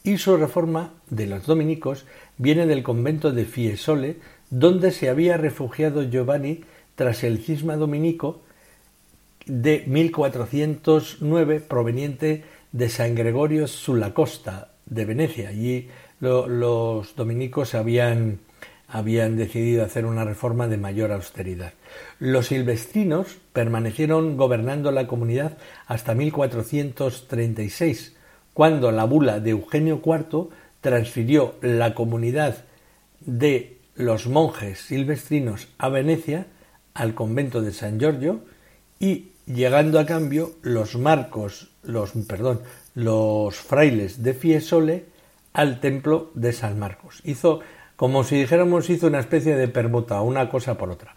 Y 0.03 0.17
su 0.17 0.37
reforma 0.37 0.93
de 1.09 1.27
los 1.27 1.45
dominicos 1.45 2.05
viene 2.37 2.65
del 2.65 2.83
convento 2.83 3.31
de 3.31 3.45
Fiesole, 3.45 4.17
donde 4.49 4.91
se 4.91 5.09
había 5.09 5.37
refugiado 5.37 6.03
Giovanni 6.03 6.63
tras 6.95 7.23
el 7.23 7.39
cisma 7.39 7.75
dominico 7.75 8.41
de 9.45 9.83
1409 9.87 11.61
proveniente 11.61 12.43
de 12.71 12.89
San 12.89 13.15
Gregorio 13.15 13.67
sulla 13.67 14.13
Costa 14.13 14.71
de 14.85 15.05
Venecia. 15.05 15.49
Allí 15.49 15.89
los 16.19 17.15
dominicos 17.15 17.75
habían, 17.75 18.39
habían 18.87 19.37
decidido 19.37 19.83
hacer 19.83 20.05
una 20.05 20.23
reforma 20.23 20.67
de 20.67 20.77
mayor 20.77 21.11
austeridad. 21.11 21.73
Los 22.19 22.47
silvestrinos 22.47 23.37
permanecieron 23.53 24.37
gobernando 24.37 24.91
la 24.91 25.07
comunidad 25.07 25.57
hasta 25.87 26.13
1436, 26.13 28.15
cuando 28.53 28.91
la 28.91 29.05
bula 29.05 29.39
de 29.39 29.51
Eugenio 29.51 30.01
IV 30.03 30.49
transfirió 30.81 31.55
la 31.61 31.93
comunidad 31.93 32.65
de 33.21 33.77
los 33.95 34.27
monjes 34.27 34.79
silvestrinos 34.79 35.67
a 35.77 35.89
Venecia, 35.89 36.47
al 36.93 37.13
convento 37.13 37.61
de 37.61 37.71
San 37.71 37.99
Giorgio, 37.99 38.41
y 38.99 39.31
llegando 39.45 39.99
a 39.99 40.05
cambio 40.05 40.51
los 40.61 40.95
marcos, 40.95 41.71
los 41.83 42.11
perdón, 42.27 42.61
los 42.95 43.55
frailes 43.55 44.23
de 44.23 44.33
Fiesole 44.33 45.05
al 45.53 45.79
templo 45.79 46.31
de 46.33 46.53
San 46.53 46.79
Marcos. 46.79 47.21
Hizo, 47.23 47.61
como 47.95 48.23
si 48.23 48.37
dijéramos, 48.37 48.89
hizo 48.89 49.07
una 49.07 49.19
especie 49.19 49.55
de 49.55 49.67
permuta, 49.67 50.21
una 50.21 50.49
cosa 50.49 50.77
por 50.77 50.89
otra. 50.89 51.15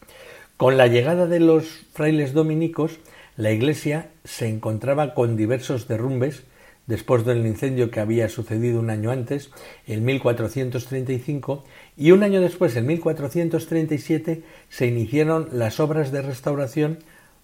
Con 0.56 0.76
la 0.76 0.86
llegada 0.86 1.26
de 1.26 1.40
los 1.40 1.86
frailes 1.92 2.32
dominicos, 2.32 2.98
la 3.36 3.50
iglesia 3.50 4.10
se 4.24 4.48
encontraba 4.48 5.14
con 5.14 5.36
diversos 5.36 5.88
derrumbes 5.88 6.44
después 6.86 7.24
del 7.24 7.46
incendio 7.46 7.90
que 7.90 8.00
había 8.00 8.28
sucedido 8.28 8.80
un 8.80 8.90
año 8.90 9.10
antes, 9.10 9.50
en 9.86 10.04
1435, 10.04 11.64
y 11.96 12.10
un 12.10 12.22
año 12.22 12.40
después, 12.40 12.76
en 12.76 12.86
1437, 12.86 14.42
se 14.68 14.86
iniciaron 14.86 15.48
las 15.52 15.80
obras 15.80 16.12
de 16.12 16.22
restauración 16.22 16.98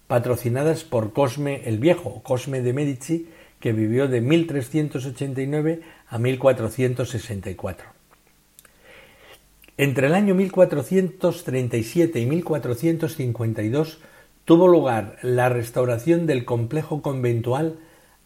patrocinadas 0.07 0.83
por 0.83 1.13
Cosme 1.13 1.61
el 1.65 1.79
Viejo, 1.79 2.21
Cosme 2.23 2.61
de 2.61 2.73
Medici, 2.73 3.29
que 3.59 3.71
vivió 3.71 4.07
de 4.07 4.21
1389 4.21 5.81
a 6.07 6.17
1464. 6.17 7.85
Entre 9.77 10.07
el 10.07 10.13
año 10.13 10.35
1437 10.35 12.19
y 12.19 12.25
1452 12.25 13.99
tuvo 14.45 14.67
lugar 14.67 15.17
la 15.21 15.49
restauración 15.49 16.27
del 16.27 16.45
complejo 16.45 17.01
conventual 17.01 17.79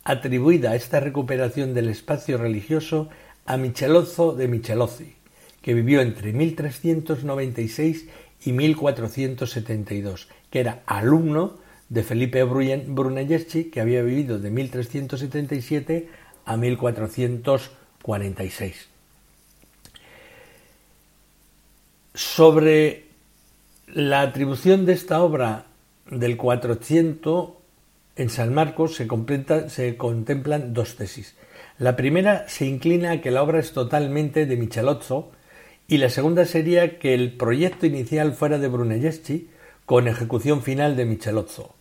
atribuida 0.06 0.72
a 0.72 0.76
esta 0.76 1.02
recuperación 1.02 1.74
del 1.74 1.90
espacio 1.90 2.38
religioso 2.38 3.10
a 3.46 3.58
Michelozzo 3.58 4.32
de 4.34 4.48
Michelozzi, 4.48 5.16
que 5.62 5.74
vivió 5.74 6.00
entre 6.02 6.32
1396 6.32 8.06
y 8.46 8.54
1472, 8.54 10.30
que 10.52 10.60
era 10.60 10.84
alumno 10.86 11.58
de 11.90 12.04
Felipe 12.04 12.44
Brunelleschi, 12.44 13.64
que 13.66 13.82
había 13.82 14.04
vivido 14.04 14.40
de 14.40 14.52
1377 14.52 16.08
a 16.46 16.56
1446. 16.56 18.88
Sobre 22.14 23.06
la 23.88 24.22
atribución 24.22 24.86
de 24.86 24.94
esta 24.94 25.22
obra 25.22 25.66
del 26.10 26.38
400 26.38 27.65
en 28.16 28.30
San 28.30 28.54
Marcos 28.54 28.96
se, 28.96 29.08
contemplan 29.98 30.74
dos 30.74 30.96
tesis. 30.96 31.36
La 31.78 31.96
primera 31.96 32.48
se 32.48 32.66
inclina 32.66 33.12
a 33.12 33.22
que 33.22 33.32
la 33.32 33.44
obra 33.44 33.60
es 33.60 33.74
totalmente 33.74 34.46
de 34.46 34.56
Michelozzo 34.56 35.32
y 35.88 35.98
la 35.98 36.10
segunda 36.10 36.46
sería 36.46 36.98
que 36.98 37.14
el 37.14 37.34
proyecto 37.36 37.86
inicial 37.86 38.34
fuera 38.34 38.58
de 38.58 38.68
Brunelleschi 38.70 39.50
con 39.86 40.08
ejecución 40.08 40.64
final 40.64 40.96
de 40.96 41.06
Michelozzo. 41.06 41.76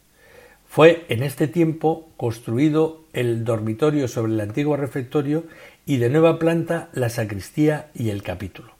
Fue 0.66 1.06
en 1.08 1.22
este 1.22 1.46
tiempo 1.46 2.10
construido 2.16 3.04
el 3.12 3.44
dormitorio 3.44 4.08
sobre 4.08 4.32
el 4.32 4.40
antiguo 4.40 4.76
refectorio 4.76 5.44
y 5.86 5.98
de 5.98 6.10
nueva 6.10 6.40
planta 6.40 6.88
la 6.92 7.10
sacristía 7.10 7.90
y 7.94 8.10
el 8.10 8.24
capítulo. 8.24 8.72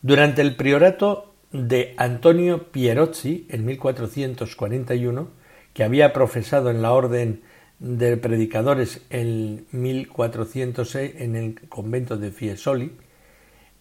Durante 0.00 0.40
el 0.40 0.56
priorato 0.56 1.34
de 1.52 1.94
Antonio 1.98 2.72
Pierozzi 2.72 3.46
en 3.50 3.66
1441, 3.66 5.41
que 5.74 5.84
había 5.84 6.12
profesado 6.12 6.70
en 6.70 6.82
la 6.82 6.92
orden 6.92 7.42
de 7.78 8.16
predicadores 8.16 9.02
en 9.10 9.66
1406 9.72 11.14
en 11.18 11.36
el 11.36 11.68
convento 11.68 12.16
de 12.16 12.30
Fiesoli, 12.30 12.92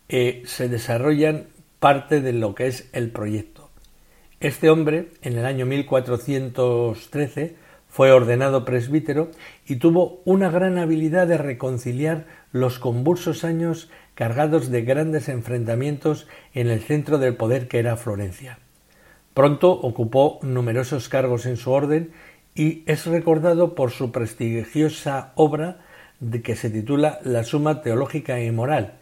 eh, 0.09 0.43
se 0.45 0.69
desarrollan 0.69 1.47
parte 1.79 2.21
de 2.21 2.33
lo 2.33 2.55
que 2.55 2.67
es 2.67 2.89
el 2.93 3.11
proyecto. 3.11 3.69
Este 4.39 4.69
hombre, 4.69 5.09
en 5.21 5.37
el 5.37 5.45
año 5.45 5.65
1413, 5.65 7.55
fue 7.87 8.11
ordenado 8.11 8.65
presbítero 8.65 9.29
y 9.67 9.75
tuvo 9.75 10.21
una 10.25 10.49
gran 10.49 10.77
habilidad 10.77 11.27
de 11.27 11.37
reconciliar 11.37 12.25
los 12.51 12.79
convulsos 12.79 13.43
años 13.43 13.89
cargados 14.15 14.71
de 14.71 14.81
grandes 14.83 15.29
enfrentamientos 15.29 16.27
en 16.53 16.69
el 16.69 16.79
centro 16.81 17.17
del 17.17 17.35
poder 17.35 17.67
que 17.67 17.79
era 17.79 17.97
Florencia. 17.97 18.59
Pronto 19.33 19.71
ocupó 19.71 20.39
numerosos 20.41 21.09
cargos 21.09 21.45
en 21.45 21.57
su 21.57 21.71
orden 21.71 22.11
y 22.53 22.83
es 22.85 23.05
recordado 23.05 23.75
por 23.75 23.91
su 23.91 24.11
prestigiosa 24.11 25.31
obra 25.35 25.79
que 26.43 26.55
se 26.55 26.69
titula 26.69 27.19
La 27.23 27.43
Suma 27.43 27.81
Teológica 27.81 28.41
y 28.41 28.51
Moral, 28.51 28.99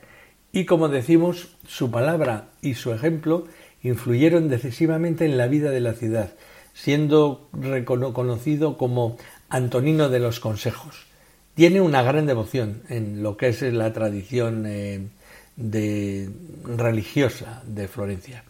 y 0.52 0.65
como 0.65 0.88
decimos, 0.88 1.56
su 1.68 1.92
palabra 1.92 2.46
y 2.62 2.74
su 2.74 2.94
ejemplo 2.94 3.46
influyeron 3.84 4.50
decisivamente 4.50 5.26
en 5.26 5.38
la 5.38 5.48
vida 5.48 5.70
de 5.70 5.80
la 5.80 5.94
ciudad, 5.94 6.32
siendo 6.74 7.50
reconocido 7.54 8.78
como 8.78 9.18
Antonino 9.50 10.10
de 10.10 10.20
los 10.20 10.39
Consejos. 10.39 11.06
Tiene 11.54 11.82
una 11.82 12.02
gran 12.04 12.26
devoción 12.26 12.82
en 12.89 13.22
lo 13.22 13.38
que 13.38 13.50
es 13.50 13.62
la 13.62 13.92
tradición 13.94 14.63
eh, 14.65 15.08
religiosa 16.78 17.62
de 17.68 17.88
Florencia. 17.88 18.44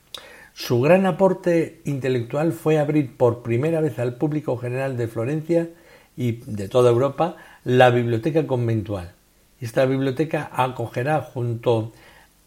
Su 0.62 0.82
gran 0.82 1.06
aporte 1.06 1.80
intelectual 1.86 2.52
fue 2.52 2.80
abrir 2.80 3.16
por 3.16 3.44
primera 3.44 3.80
vez 3.80 3.98
al 3.98 4.18
público 4.18 4.58
general 4.58 4.98
de 4.98 5.08
Florencia 5.08 5.70
y 6.18 6.34
de 6.46 6.68
toda 6.68 6.92
Europa 6.92 7.38
la 7.64 7.90
biblioteca 7.92 8.46
conventual. 8.46 9.14
Esta 9.62 9.86
biblioteca 9.86 10.50
acogerá 10.52 11.22
junto 11.22 11.94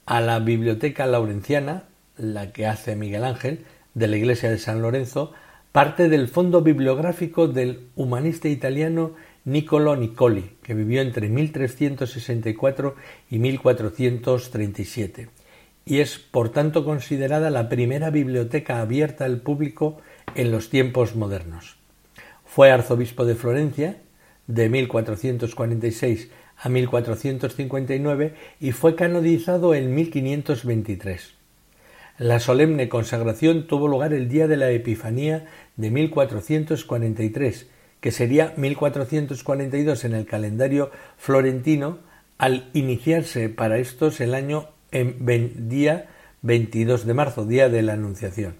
a 0.04 0.20
la 0.20 0.40
Biblioteca 0.40 1.06
Laurenciana, 1.06 1.84
la 2.18 2.52
que 2.52 2.66
hace 2.66 2.96
Miguel 2.96 3.24
Ángel, 3.24 3.64
de 3.94 4.08
la 4.08 4.18
Iglesia 4.18 4.50
de 4.50 4.58
San 4.58 4.82
Lorenzo, 4.82 5.32
parte 5.72 6.10
del 6.10 6.28
fondo 6.28 6.60
bibliográfico 6.60 7.48
del 7.48 7.88
humanista 7.96 8.46
italiano 8.46 9.12
Niccolo 9.46 9.96
Niccoli, 9.96 10.58
que 10.62 10.74
vivió 10.74 11.00
entre 11.00 11.30
1364 11.30 12.94
y 13.30 13.38
1437, 13.38 15.28
y 15.84 16.00
es 16.00 16.18
por 16.18 16.50
tanto 16.50 16.84
considerada 16.84 17.50
la 17.50 17.68
primera 17.68 18.10
biblioteca 18.10 18.80
abierta 18.80 19.24
al 19.24 19.40
público 19.40 19.98
en 20.34 20.50
los 20.50 20.70
tiempos 20.70 21.16
modernos. 21.16 21.76
Fue 22.44 22.70
arzobispo 22.70 23.24
de 23.24 23.34
Florencia 23.34 23.96
de 24.46 24.68
1446 24.68 26.30
a 26.56 26.68
1459 26.68 28.34
y 28.60 28.72
fue 28.72 28.94
canonizado 28.94 29.74
en 29.74 29.94
1523. 29.94 31.34
La 32.18 32.38
solemne 32.38 32.88
consagración 32.88 33.66
tuvo 33.66 33.88
lugar 33.88 34.12
el 34.12 34.28
día 34.28 34.46
de 34.46 34.56
la 34.56 34.70
Epifanía 34.70 35.46
de 35.76 35.90
1443, 35.90 37.68
que 38.00 38.10
sería 38.10 38.52
1442 38.56 40.04
en 40.04 40.14
el 40.14 40.26
calendario 40.26 40.90
florentino, 41.16 41.98
al 42.38 42.70
iniciarse 42.74 43.48
para 43.48 43.78
estos 43.78 44.20
el 44.20 44.34
año 44.34 44.68
en 44.92 45.68
día 45.68 46.08
22 46.42 47.06
de 47.06 47.14
marzo, 47.14 47.44
día 47.44 47.68
de 47.68 47.82
la 47.82 47.94
Anunciación. 47.94 48.56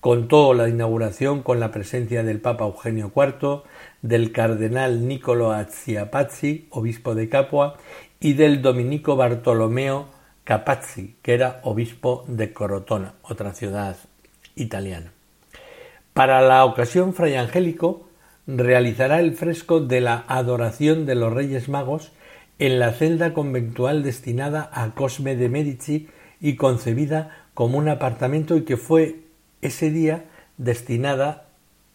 Contó 0.00 0.52
la 0.54 0.68
inauguración 0.68 1.42
con 1.42 1.60
la 1.60 1.70
presencia 1.70 2.24
del 2.24 2.40
Papa 2.40 2.64
Eugenio 2.64 3.12
IV, 3.14 3.62
del 4.02 4.32
cardenal 4.32 5.06
Niccolo 5.06 5.52
Azziapazzi, 5.52 6.66
obispo 6.70 7.14
de 7.14 7.28
Capua, 7.28 7.76
y 8.18 8.32
del 8.32 8.62
dominico 8.62 9.16
Bartolomeo 9.16 10.08
Capazzi, 10.44 11.16
que 11.22 11.34
era 11.34 11.60
obispo 11.62 12.24
de 12.26 12.52
Corotona, 12.52 13.14
otra 13.22 13.52
ciudad 13.52 13.96
italiana. 14.56 15.12
Para 16.14 16.40
la 16.40 16.64
ocasión, 16.64 17.14
Fray 17.14 17.36
Angélico 17.36 18.08
realizará 18.46 19.20
el 19.20 19.34
fresco 19.34 19.80
de 19.80 20.00
la 20.00 20.24
adoración 20.26 21.06
de 21.06 21.14
los 21.14 21.32
Reyes 21.32 21.68
Magos 21.68 22.12
en 22.58 22.78
la 22.78 22.92
celda 22.92 23.34
conventual 23.34 24.02
destinada 24.02 24.70
a 24.72 24.94
Cosme 24.94 25.36
de 25.36 25.48
Medici 25.48 26.08
y 26.40 26.56
concebida 26.56 27.46
como 27.54 27.78
un 27.78 27.88
apartamento 27.88 28.56
y 28.56 28.62
que 28.62 28.76
fue 28.76 29.20
ese 29.60 29.90
día 29.90 30.24
destinada 30.58 31.48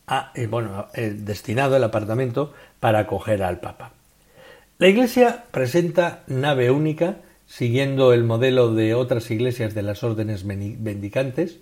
a, 0.08 0.32
eh, 0.36 0.48
bueno, 0.48 0.88
eh, 0.94 1.14
destinado 1.16 1.76
el 1.76 1.84
apartamento 1.84 2.54
para 2.80 3.00
acoger 3.00 3.44
al 3.44 3.60
Papa. 3.60 3.92
La 4.80 4.88
iglesia 4.88 5.46
presenta 5.52 6.24
nave 6.28 6.72
única, 6.72 7.18
siguiendo 7.46 8.14
el 8.14 8.24
modelo 8.24 8.74
de 8.74 8.94
otras 8.94 9.30
iglesias 9.32 9.74
de 9.74 9.82
las 9.82 10.04
órdenes 10.04 10.46
mendicantes, 10.46 11.60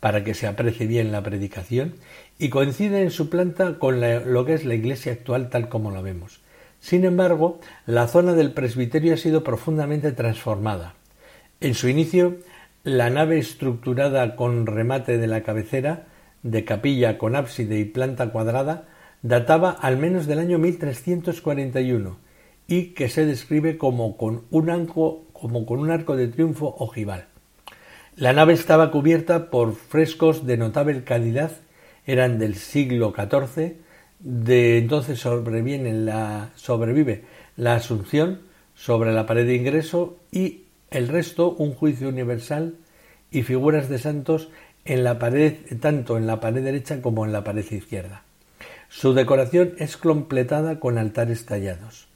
para 0.00 0.22
que 0.22 0.34
se 0.34 0.46
aprecie 0.46 0.86
bien 0.86 1.10
la 1.10 1.22
predicación, 1.22 1.94
y 2.38 2.50
coincide 2.50 3.02
en 3.02 3.10
su 3.10 3.30
planta 3.30 3.78
con 3.78 4.00
lo 4.00 4.44
que 4.44 4.54
es 4.54 4.64
la 4.64 4.74
iglesia 4.74 5.12
actual 5.12 5.48
tal 5.48 5.68
como 5.68 5.90
la 5.90 6.02
vemos. 6.02 6.40
Sin 6.80 7.04
embargo, 7.04 7.60
la 7.86 8.06
zona 8.08 8.34
del 8.34 8.52
presbiterio 8.52 9.14
ha 9.14 9.16
sido 9.16 9.42
profundamente 9.42 10.12
transformada. 10.12 10.94
En 11.60 11.74
su 11.74 11.88
inicio, 11.88 12.36
la 12.84 13.10
nave 13.10 13.38
estructurada 13.38 14.36
con 14.36 14.66
remate 14.66 15.18
de 15.18 15.26
la 15.26 15.42
cabecera, 15.42 16.06
de 16.42 16.64
capilla 16.64 17.18
con 17.18 17.34
ábside 17.34 17.78
y 17.78 17.84
planta 17.84 18.30
cuadrada, 18.30 18.86
databa 19.22 19.70
al 19.70 19.98
menos 19.98 20.26
del 20.26 20.38
año 20.38 20.58
1341 20.58 22.16
y 22.68 22.94
que 22.94 23.08
se 23.08 23.26
describe 23.26 23.78
como 23.78 24.16
con 24.16 24.44
un 24.50 24.70
arco, 24.70 25.24
como 25.32 25.66
con 25.66 25.80
un 25.80 25.90
arco 25.90 26.16
de 26.16 26.28
triunfo 26.28 26.76
ojival. 26.78 27.26
La 28.14 28.32
nave 28.32 28.52
estaba 28.52 28.90
cubierta 28.90 29.50
por 29.50 29.74
frescos 29.74 30.46
de 30.46 30.56
notable 30.56 31.02
calidad, 31.04 31.52
eran 32.06 32.38
del 32.38 32.54
siglo 32.54 33.12
XIV, 33.16 33.76
de 34.20 34.78
entonces 34.78 35.24
la, 35.24 36.50
sobrevive 36.56 37.24
la 37.56 37.74
Asunción 37.74 38.40
sobre 38.74 39.12
la 39.12 39.26
pared 39.26 39.46
de 39.46 39.54
ingreso 39.54 40.16
y 40.30 40.64
el 40.90 41.08
resto 41.08 41.50
un 41.50 41.74
juicio 41.74 42.08
universal 42.08 42.74
y 43.30 43.42
figuras 43.42 43.88
de 43.88 43.98
santos 43.98 44.48
en 44.84 45.04
la 45.04 45.18
pared, 45.18 45.54
tanto 45.80 46.16
en 46.16 46.26
la 46.26 46.40
pared 46.40 46.62
derecha 46.62 47.02
como 47.02 47.24
en 47.24 47.32
la 47.32 47.44
pared 47.44 47.64
izquierda. 47.70 48.22
Su 48.88 49.12
decoración 49.12 49.74
es 49.78 49.96
completada 49.96 50.80
con 50.80 50.96
altares 50.96 51.44
tallados. 51.44 52.08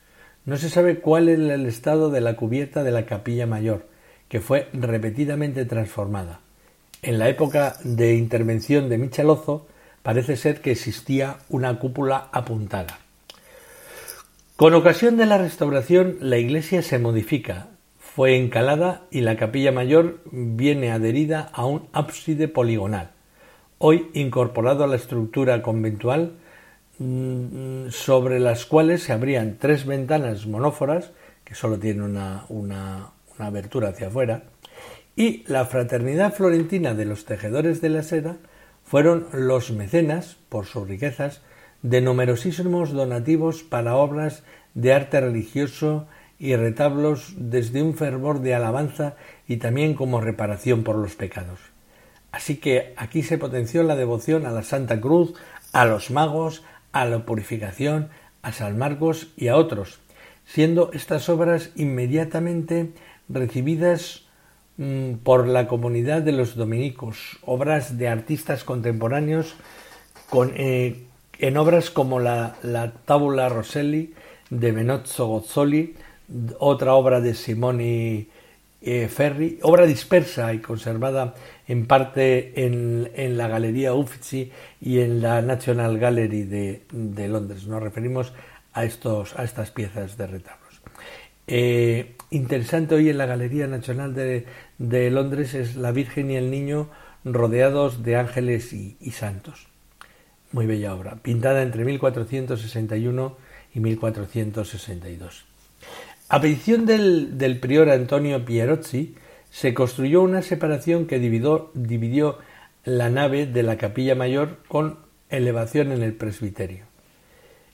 No 0.47 0.57
se 0.57 0.71
sabe 0.71 1.01
cuál 1.01 1.29
es 1.29 1.39
el 1.39 1.67
estado 1.67 2.11
de 2.11 2.21
la 2.21 2.35
cubierta 2.35 2.83
de 2.83 2.91
la 2.91 3.05
capilla 3.05 3.47
mayor, 3.47 3.87
que 4.29 4.41
fue 4.41 4.69
repetidamente 4.73 5.67
transformada. 5.67 6.41
En 7.03 7.19
la 7.19 7.29
época 7.29 7.77
de 7.85 8.15
intervención 8.15 8.89
de 8.89 8.97
Michelozzo 8.97 9.67
parece 10.03 10.37
ser 10.37 10.61
que 10.61 10.73
existía 10.73 11.39
una 11.49 11.79
cúpula 11.79 12.29
apuntada. 12.33 12.99
Con 14.57 14.75
ocasión 14.75 15.17
de 15.17 15.27
la 15.27 15.39
restauración, 15.39 16.19
la 16.21 16.39
iglesia 16.39 16.83
se 16.83 16.99
modifica, 16.99 17.69
fue 17.99 18.37
encalada 18.37 19.03
y 19.11 19.23
la 19.23 19.37
capilla 19.37 19.73
mayor 19.73 20.21
viene 20.31 20.93
adherida 20.93 21.51
a 21.53 21.65
un 21.65 21.89
ábside 21.93 22.49
poligonal, 22.49 23.11
hoy 23.79 24.11
incorporado 24.13 24.85
a 24.85 24.87
la 24.87 24.97
estructura 24.97 25.63
conventual 25.63 26.35
mm, 26.99 27.89
sobre 27.89 28.39
las 28.39 28.67
cuales 28.67 29.03
se 29.03 29.13
abrían 29.13 29.57
tres 29.59 29.87
ventanas 29.87 30.47
monóforas, 30.47 31.11
que 31.45 31.55
solo 31.55 31.79
tienen 31.79 32.03
una, 32.03 32.45
una 32.49 33.13
abertura 33.39 33.89
hacia 33.89 34.09
afuera, 34.09 34.45
y 35.17 35.45
la 35.47 35.65
fraternidad 35.65 36.35
florentina 36.35 36.95
de 36.95 37.05
los 37.05 37.25
tejedores 37.25 37.81
de 37.81 37.89
la 37.89 38.03
seda 38.03 38.37
fueron 38.93 39.27
los 39.33 39.71
mecenas, 39.71 40.37
por 40.51 40.67
sus 40.67 40.87
riquezas, 40.87 41.41
de 41.81 42.03
numerosísimos 42.03 42.93
donativos 42.93 43.63
para 43.63 43.97
obras 43.97 44.43
de 44.75 44.93
arte 44.93 45.19
religioso 45.19 46.07
y 46.39 46.57
retablos 46.57 47.33
desde 47.39 47.83
un 47.83 47.95
fervor 47.95 48.41
de 48.41 48.55
alabanza 48.55 49.17
y 49.49 49.57
también 49.57 49.95
como 49.95 50.21
reparación 50.21 50.85
por 50.85 50.97
los 50.97 51.15
pecados. 51.15 51.59
Así 52.33 52.59
que 52.59 52.93
aquí 52.99 53.23
se 53.23 53.39
potenció 53.39 53.83
la 53.83 53.97
devoción 53.97 54.45
a 54.45 54.51
la 54.51 54.63
Santa 54.63 55.01
Cruz, 55.01 55.33
a 55.73 55.87
los 55.87 56.11
magos, 56.11 56.63
a 56.93 57.07
la 57.07 57.25
purificación, 57.25 58.11
a 58.43 58.53
San 58.53 58.77
Marcos 58.77 59.33
y 59.39 59.49
a 59.49 59.57
otros, 59.57 60.01
siendo 60.45 60.93
estas 60.93 61.31
obras 61.31 61.71
inmediatamente 61.77 62.93
recibidas 63.31 64.27
por 65.23 65.47
la 65.47 65.69
comunidad 65.69 66.23
de 66.23 66.33
los 66.33 66.57
dominicos, 66.57 67.39
obras 67.45 67.99
de 67.99 68.09
artistas 68.09 68.65
contemporáneos 68.65 69.55
eh, 70.55 71.05
en 71.39 71.57
obras 71.57 71.91
como 71.91 72.21
la, 72.21 72.57
la 72.63 72.93
Tabula 72.93 73.49
Rosselli 73.49 74.15
de 74.51 74.73
Benozzo 74.73 75.27
Gozzoli, 75.27 75.95
otra 76.59 76.95
obra 76.95 77.21
de 77.21 77.35
Simoni 77.35 78.29
eh, 78.81 79.09
Ferri, 79.09 79.59
obra 79.63 79.87
dispersa 79.87 80.53
y 80.53 80.59
conservada 80.59 81.35
en 81.69 81.87
parte 81.87 82.65
en, 82.65 83.37
la 83.37 83.47
Galería 83.47 83.95
Uffizi 83.95 84.51
y 84.81 84.99
en 85.01 85.23
la 85.23 85.41
National 85.41 85.99
Gallery 85.99 86.43
de, 86.43 87.29
Londres. 87.29 87.67
Nos 87.67 87.83
referimos 87.83 88.33
a, 88.73 88.85
estos, 88.85 89.39
a 89.39 89.45
estas 89.45 89.71
piezas 89.71 90.17
de 90.17 90.27
retablos. 90.27 90.83
Eh, 91.47 92.15
interesante 92.31 92.95
hoy 92.95 93.09
en 93.09 93.19
la 93.19 93.27
Galería 93.27 93.67
Nacional 93.67 94.15
de, 94.15 95.11
Londres 95.11 95.55
es 95.55 95.77
la 95.77 95.93
Virgen 95.93 96.31
y 96.31 96.37
el 96.37 96.51
Niño 96.51 96.89
rodeados 97.25 98.03
de 98.03 98.17
ángeles 98.17 98.73
y, 98.73 98.97
santos. 99.11 99.67
Muy 100.53 100.67
bella 100.67 100.95
obra, 100.95 101.17
pintada 101.17 101.63
entre 101.63 101.85
1461 101.85 103.37
y 103.75 103.81
1462. 103.81 105.45
A 106.29 106.41
petición 106.41 106.87
del, 106.87 107.59
prior 107.61 107.91
Antonio 107.91 108.45
Pierozzi, 108.45 109.15
se 109.51 109.75
construyó 109.75 110.23
una 110.23 110.43
separación 110.43 111.07
que 111.07 111.19
dividió, 111.19 112.39
la 112.85 113.11
nave 113.11 113.47
de 113.47 113.63
la 113.63 113.77
capilla 113.77 114.15
mayor 114.17 114.59
con 114.67 114.99
elevación 115.29 115.93
en 115.93 116.03
el 116.03 116.15
presbiterio. 116.15 116.92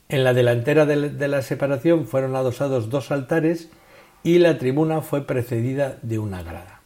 En 0.09 0.25
la 0.25 0.33
delantera 0.33 0.87
de 0.87 1.29
la 1.29 1.43
separación 1.43 2.07
fueron 2.07 2.35
adosados 2.35 2.89
dos 2.89 3.11
altares 3.11 3.69
y 4.23 4.39
la 4.39 4.59
tribuna 4.59 5.03
fue 5.03 5.27
precedida 5.27 5.99
de 6.03 6.19
una 6.19 6.43
grada. 6.43 6.81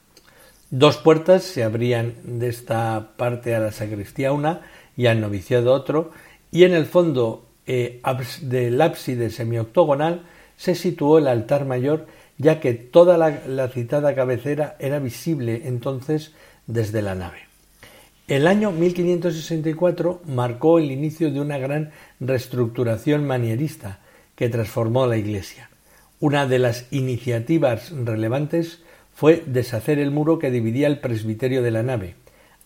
Dos 0.70 0.96
puertas 0.96 1.42
se 1.42 1.62
abrían 1.62 2.14
de 2.24 2.48
esta 2.48 3.10
parte 3.16 3.54
a 3.54 3.60
la 3.60 3.72
sacristía 3.72 4.32
una 4.32 4.62
y 4.96 5.06
al 5.06 5.20
noviciado 5.20 5.72
otro, 5.72 6.10
y 6.50 6.64
en 6.64 6.72
el 6.72 6.86
fondo 6.86 7.46
eh, 7.66 8.00
del 8.40 8.80
ábside 8.80 9.30
semioctogonal 9.30 10.22
se 10.56 10.74
situó 10.74 11.18
el 11.18 11.28
altar 11.28 11.64
mayor, 11.64 12.06
ya 12.38 12.58
que 12.58 12.74
toda 12.74 13.18
la, 13.18 13.68
citada 13.68 14.14
cabecera 14.14 14.76
era 14.78 14.98
visible 14.98 15.62
entonces 15.66 16.32
desde 16.66 17.02
la 17.02 17.14
nave. 17.14 17.51
El 18.32 18.46
año 18.46 18.72
1564 18.72 20.22
marcó 20.24 20.78
el 20.78 20.90
inicio 20.90 21.30
de 21.30 21.38
una 21.38 21.58
gran 21.58 21.90
reestructuración 22.18 23.26
manierista 23.26 24.00
que 24.36 24.48
transformó 24.48 25.06
la 25.06 25.18
iglesia. 25.18 25.68
Una 26.18 26.46
de 26.46 26.58
las 26.58 26.90
iniciativas 26.90 27.90
relevantes 27.90 28.82
fue 29.12 29.42
deshacer 29.44 29.98
el 29.98 30.12
muro 30.12 30.38
que 30.38 30.50
dividía 30.50 30.86
el 30.86 30.98
presbiterio 30.98 31.62
de 31.62 31.72
la 31.72 31.82
nave. 31.82 32.14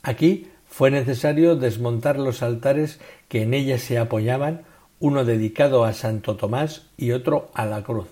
Aquí 0.05 0.47
fue 0.69 0.93
necesario 0.93 1.57
desmontar 1.57 2.17
los 2.17 2.45
altares 2.45 3.01
que 3.29 3.43
en 3.43 3.53
ella 3.53 3.79
se 3.79 3.99
apoyaban, 3.99 4.63
uno 5.01 5.25
dedicado 5.25 5.83
a 5.83 5.95
Santo 5.95 6.37
Tomás 6.37 6.87
y 6.97 7.11
otro 7.11 7.51
a 7.55 7.67
la 7.67 7.83
cruz. 7.83 8.07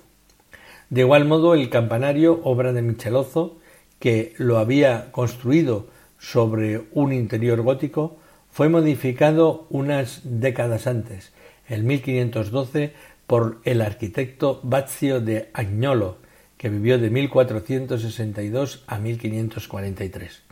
De 0.90 1.02
igual 1.02 1.24
modo, 1.24 1.54
el 1.54 1.70
campanario, 1.70 2.40
obra 2.42 2.72
de 2.72 2.82
Michelozzo, 2.82 3.58
que 4.00 4.34
lo 4.38 4.58
había 4.58 5.12
construido 5.12 5.93
sobre 6.24 6.84
un 6.92 7.12
interior 7.12 7.60
gótico, 7.60 8.16
fue 8.50 8.70
modificado 8.70 9.66
unas 9.68 10.22
décadas 10.24 10.86
antes, 10.86 11.32
en 11.68 11.86
1512, 11.86 12.92
por 13.26 13.60
el 13.64 13.82
arquitecto 13.82 14.60
Bazio 14.62 15.20
de 15.20 15.50
Agnolo, 15.52 16.16
que 16.56 16.70
vivió 16.70 16.98
de 16.98 17.10
1462 17.10 18.84
a 18.86 18.98
1543. 18.98 20.42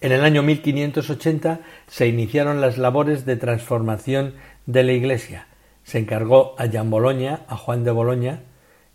En 0.00 0.12
el 0.12 0.24
año 0.24 0.42
1580 0.42 1.60
se 1.86 2.06
iniciaron 2.06 2.60
las 2.60 2.78
labores 2.78 3.26
de 3.26 3.36
transformación 3.36 4.34
de 4.64 4.82
la 4.82 4.92
Iglesia. 4.92 5.46
Se 5.84 5.98
encargó 5.98 6.54
a 6.58 6.68
Jan 6.70 6.88
Bologna, 6.90 7.42
a 7.48 7.56
Juan 7.56 7.84
de 7.84 7.90
Boloña, 7.90 8.42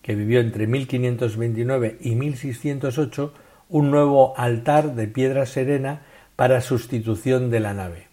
que 0.01 0.15
vivió 0.15 0.39
entre 0.39 0.65
1529 0.65 1.97
y 2.01 2.15
1608, 2.15 3.33
un 3.71 3.89
nuevo 3.89 4.37
altar 4.37 4.95
de 4.95 5.07
piedra 5.07 5.45
serena 5.45 6.01
para 6.35 6.61
sustitución 6.61 7.49
de 7.49 7.61
la 7.61 7.73
nave. 7.73 8.07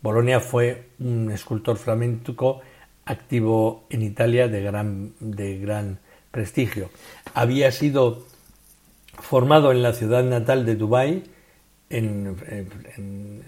Bolonia 0.00 0.40
fue 0.40 0.88
un 0.98 1.30
escultor 1.30 1.76
flamenco 1.76 2.60
activo 3.04 3.84
en 3.90 4.02
Italia 4.02 4.48
de 4.48 4.60
gran, 4.62 5.98
prestigio. 6.30 6.88
Había 7.34 7.70
sido 7.72 8.24
formado 9.18 9.70
en 9.70 9.82
la 9.82 9.92
ciudad 9.92 10.24
natal 10.24 10.64
de 10.64 10.76
Dubái 10.76 11.24
en, 11.90 12.36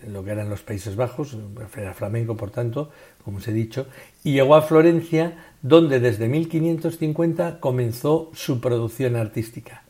lo 0.06 0.22
que 0.22 0.30
eran 0.30 0.50
los 0.50 0.60
Países 0.60 0.96
Bajos, 0.96 1.34
era 1.76 1.94
flamenco 1.94 2.36
por 2.36 2.50
tanto, 2.50 2.90
como 3.24 3.38
os 3.38 3.48
he 3.48 3.52
dicho, 3.52 3.86
y 4.22 4.32
llegó 4.32 4.54
a 4.54 4.62
Florencia, 4.62 5.38
donde 5.62 5.98
desde 5.98 6.28
1550 6.28 7.58
comenzó 7.58 8.30
su 8.34 8.60
producción 8.60 9.16
artística. 9.16 9.83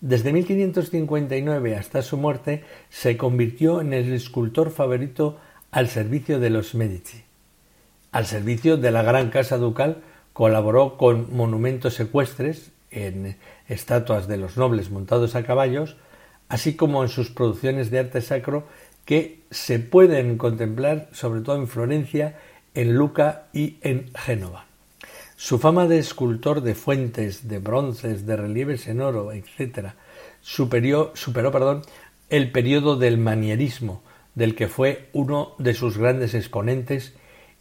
Desde 0.00 0.32
1559 0.32 1.76
hasta 1.76 2.02
su 2.02 2.18
muerte 2.18 2.64
se 2.90 3.16
convirtió 3.16 3.80
en 3.80 3.94
el 3.94 4.12
escultor 4.12 4.70
favorito 4.70 5.38
al 5.70 5.88
servicio 5.88 6.38
de 6.38 6.50
los 6.50 6.74
Medici. 6.74 7.22
Al 8.12 8.26
servicio 8.26 8.76
de 8.76 8.90
la 8.90 9.02
Gran 9.02 9.30
Casa 9.30 9.56
Ducal 9.56 10.02
colaboró 10.32 10.98
con 10.98 11.34
monumentos 11.34 11.98
ecuestres 11.98 12.72
en 12.90 13.36
estatuas 13.68 14.28
de 14.28 14.36
los 14.36 14.56
nobles 14.56 14.90
montados 14.90 15.34
a 15.34 15.44
caballos, 15.44 15.96
así 16.48 16.76
como 16.76 17.02
en 17.02 17.08
sus 17.08 17.30
producciones 17.30 17.90
de 17.90 17.98
arte 17.98 18.20
sacro 18.20 18.66
que 19.06 19.40
se 19.50 19.78
pueden 19.78 20.36
contemplar 20.36 21.08
sobre 21.12 21.40
todo 21.40 21.56
en 21.56 21.68
Florencia, 21.68 22.38
en 22.74 22.94
Luca 22.94 23.46
y 23.54 23.78
en 23.80 24.10
Génova. 24.14 24.65
Su 25.36 25.58
fama 25.58 25.86
de 25.86 25.98
escultor 25.98 26.62
de 26.62 26.74
fuentes, 26.74 27.46
de 27.46 27.58
bronces, 27.58 28.24
de 28.24 28.36
relieves 28.36 28.88
en 28.88 29.02
oro, 29.02 29.32
etc., 29.32 29.90
superó, 30.40 31.12
el 32.30 32.50
periodo 32.50 32.96
del 32.96 33.18
manierismo, 33.18 34.02
del 34.34 34.54
que 34.54 34.66
fue 34.66 35.10
uno 35.12 35.52
de 35.58 35.74
sus 35.74 35.98
grandes 35.98 36.32
exponentes, 36.32 37.14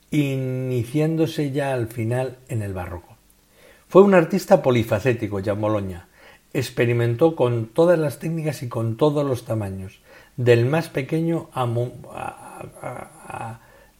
iniciándose 0.09 1.51
ya 1.51 1.73
al 1.73 1.87
final 1.87 2.37
en 2.47 2.61
el 2.61 2.73
barroco. 2.73 3.17
Fue 3.89 4.03
un 4.03 4.13
artista 4.13 4.61
polifacético, 4.61 5.41
ya 5.41 5.53
Bologna, 5.53 6.07
experimentó 6.53 7.35
con 7.35 7.67
todas 7.67 7.99
las 7.99 8.19
técnicas 8.19 8.63
y 8.63 8.69
con 8.69 8.95
todos 8.95 9.25
los 9.25 9.43
tamaños, 9.43 9.99
del 10.37 10.65
más 10.65 10.87
pequeño 10.87 11.49
a, 11.53 11.65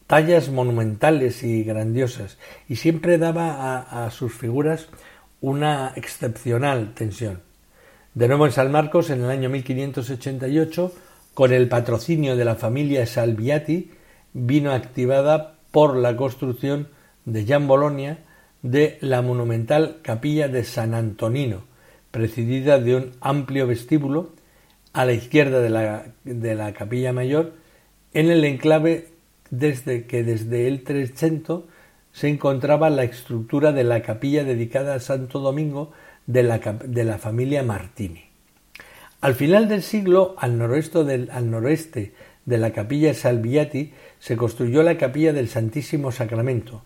tallas 0.06 0.48
monumentales 0.50 1.42
y 1.42 1.64
grandiosas, 1.64 2.38
y 2.68 2.76
siempre 2.76 3.18
daba 3.18 3.80
a, 3.80 4.10
sus 4.10 4.32
figuras 4.32 4.88
una 5.40 5.92
excepcional 5.96 6.94
tensión. 6.94 7.40
De 8.14 8.28
nuevo 8.28 8.46
en 8.46 8.52
San 8.52 8.70
Marcos, 8.70 9.10
en 9.10 9.24
el 9.24 9.30
año 9.30 9.50
1588, 9.50 10.92
con 11.34 11.52
el 11.52 11.68
patrocinio 11.68 12.36
de 12.36 12.44
la 12.44 12.54
familia 12.54 13.06
Salviati, 13.06 13.90
vino 14.32 14.72
activada 14.72 15.56
por 15.70 15.96
la 15.96 16.16
construcción 16.16 16.88
de 17.24 17.44
Gian 17.44 17.66
Bologna 17.66 18.18
de 18.62 18.98
la 19.00 19.22
monumental 19.22 19.98
capilla 20.02 20.48
de 20.48 20.64
San 20.64 20.94
Antonino, 20.94 21.64
presidida 22.10 22.78
de 22.78 22.96
un 22.96 23.12
amplio 23.20 23.66
vestíbulo 23.66 24.30
a 24.92 25.04
la 25.04 25.12
izquierda 25.12 25.60
de 25.60 25.68
la, 25.68 26.06
de 26.24 26.54
la 26.54 26.72
capilla 26.72 27.12
mayor, 27.12 27.52
en 28.14 28.30
el 28.30 28.44
enclave 28.44 29.15
desde 29.50 30.06
que 30.06 30.22
desde 30.24 30.68
el 30.68 30.82
Trecento 30.84 31.66
se 32.12 32.28
encontraba 32.28 32.90
la 32.90 33.04
estructura 33.04 33.72
de 33.72 33.84
la 33.84 34.02
capilla 34.02 34.44
dedicada 34.44 34.94
a 34.94 35.00
Santo 35.00 35.38
Domingo 35.40 35.92
de 36.26 36.42
la, 36.42 36.58
de 36.58 37.04
la 37.04 37.18
familia 37.18 37.62
Martini. 37.62 38.24
Al 39.20 39.34
final 39.34 39.68
del 39.68 39.82
siglo, 39.82 40.34
al 40.38 40.58
noroeste, 40.58 41.04
del, 41.04 41.30
al 41.30 41.50
noroeste 41.50 42.14
de 42.44 42.58
la 42.58 42.70
capilla 42.72 43.12
Salviati, 43.12 43.92
se 44.18 44.36
construyó 44.36 44.82
la 44.82 44.98
capilla 44.98 45.32
del 45.32 45.48
Santísimo 45.48 46.12
Sacramento, 46.12 46.82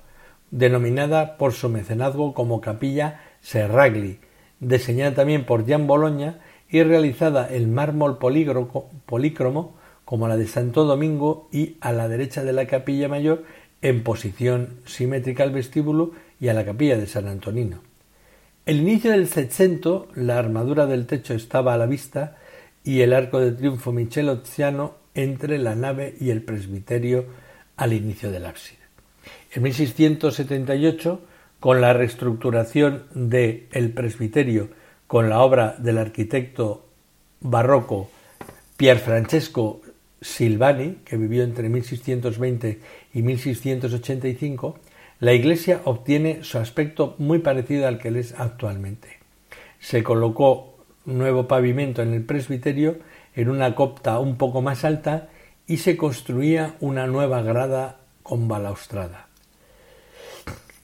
denominada 0.50 1.36
por 1.36 1.52
su 1.52 1.68
mecenazgo 1.68 2.34
como 2.34 2.60
capilla 2.60 3.20
Serragli, 3.40 4.18
diseñada 4.58 5.14
también 5.14 5.44
por 5.44 5.66
Jan 5.66 5.86
Bologna 5.86 6.40
y 6.68 6.82
realizada 6.82 7.48
en 7.52 7.74
mármol 7.74 8.18
polícromo 8.18 9.74
como 10.10 10.26
la 10.26 10.36
de 10.36 10.48
Santo 10.48 10.86
Domingo 10.86 11.48
y 11.52 11.76
a 11.80 11.92
la 11.92 12.08
derecha 12.08 12.42
de 12.42 12.52
la 12.52 12.66
capilla 12.66 13.06
mayor 13.06 13.44
en 13.80 14.02
posición 14.02 14.80
simétrica 14.84 15.44
al 15.44 15.52
vestíbulo 15.52 16.10
y 16.40 16.48
a 16.48 16.52
la 16.52 16.64
capilla 16.64 16.98
de 16.98 17.06
San 17.06 17.28
Antonino. 17.28 17.78
El 18.66 18.80
inicio 18.80 19.12
del 19.12 19.28
Seicento, 19.28 20.08
la 20.16 20.36
armadura 20.36 20.86
del 20.86 21.06
techo 21.06 21.32
estaba 21.32 21.74
a 21.74 21.78
la 21.78 21.86
vista 21.86 22.38
y 22.82 23.02
el 23.02 23.12
arco 23.12 23.38
de 23.38 23.52
triunfo 23.52 23.92
michelozziano 23.92 24.96
entre 25.14 25.58
la 25.58 25.76
nave 25.76 26.16
y 26.18 26.30
el 26.30 26.42
presbiterio 26.42 27.26
al 27.76 27.92
inicio 27.92 28.32
del 28.32 28.46
ábside. 28.46 28.80
En 29.52 29.62
1678 29.62 31.20
con 31.60 31.80
la 31.80 31.92
reestructuración 31.92 33.04
del 33.14 33.68
el 33.70 33.92
presbiterio 33.92 34.70
con 35.06 35.30
la 35.30 35.40
obra 35.40 35.76
del 35.78 35.98
arquitecto 35.98 36.84
barroco 37.38 38.10
Pier 38.76 38.98
Francesco 38.98 39.82
Silvani, 40.20 40.98
que 41.04 41.16
vivió 41.16 41.44
entre 41.44 41.68
1620 41.68 42.80
y 43.14 43.22
1685, 43.22 44.78
la 45.20 45.32
iglesia 45.32 45.82
obtiene 45.84 46.44
su 46.44 46.58
aspecto 46.58 47.14
muy 47.18 47.40
parecido 47.40 47.86
al 47.86 47.98
que 47.98 48.08
es 48.18 48.34
actualmente. 48.38 49.18
Se 49.78 50.02
colocó 50.02 50.78
nuevo 51.04 51.48
pavimento 51.48 52.02
en 52.02 52.12
el 52.12 52.24
presbiterio 52.24 52.98
en 53.34 53.48
una 53.48 53.74
copta 53.74 54.18
un 54.18 54.36
poco 54.36 54.62
más 54.62 54.84
alta 54.84 55.28
y 55.66 55.78
se 55.78 55.96
construía 55.96 56.74
una 56.80 57.06
nueva 57.06 57.42
grada 57.42 58.00
con 58.22 58.48
balaustrada. 58.48 59.28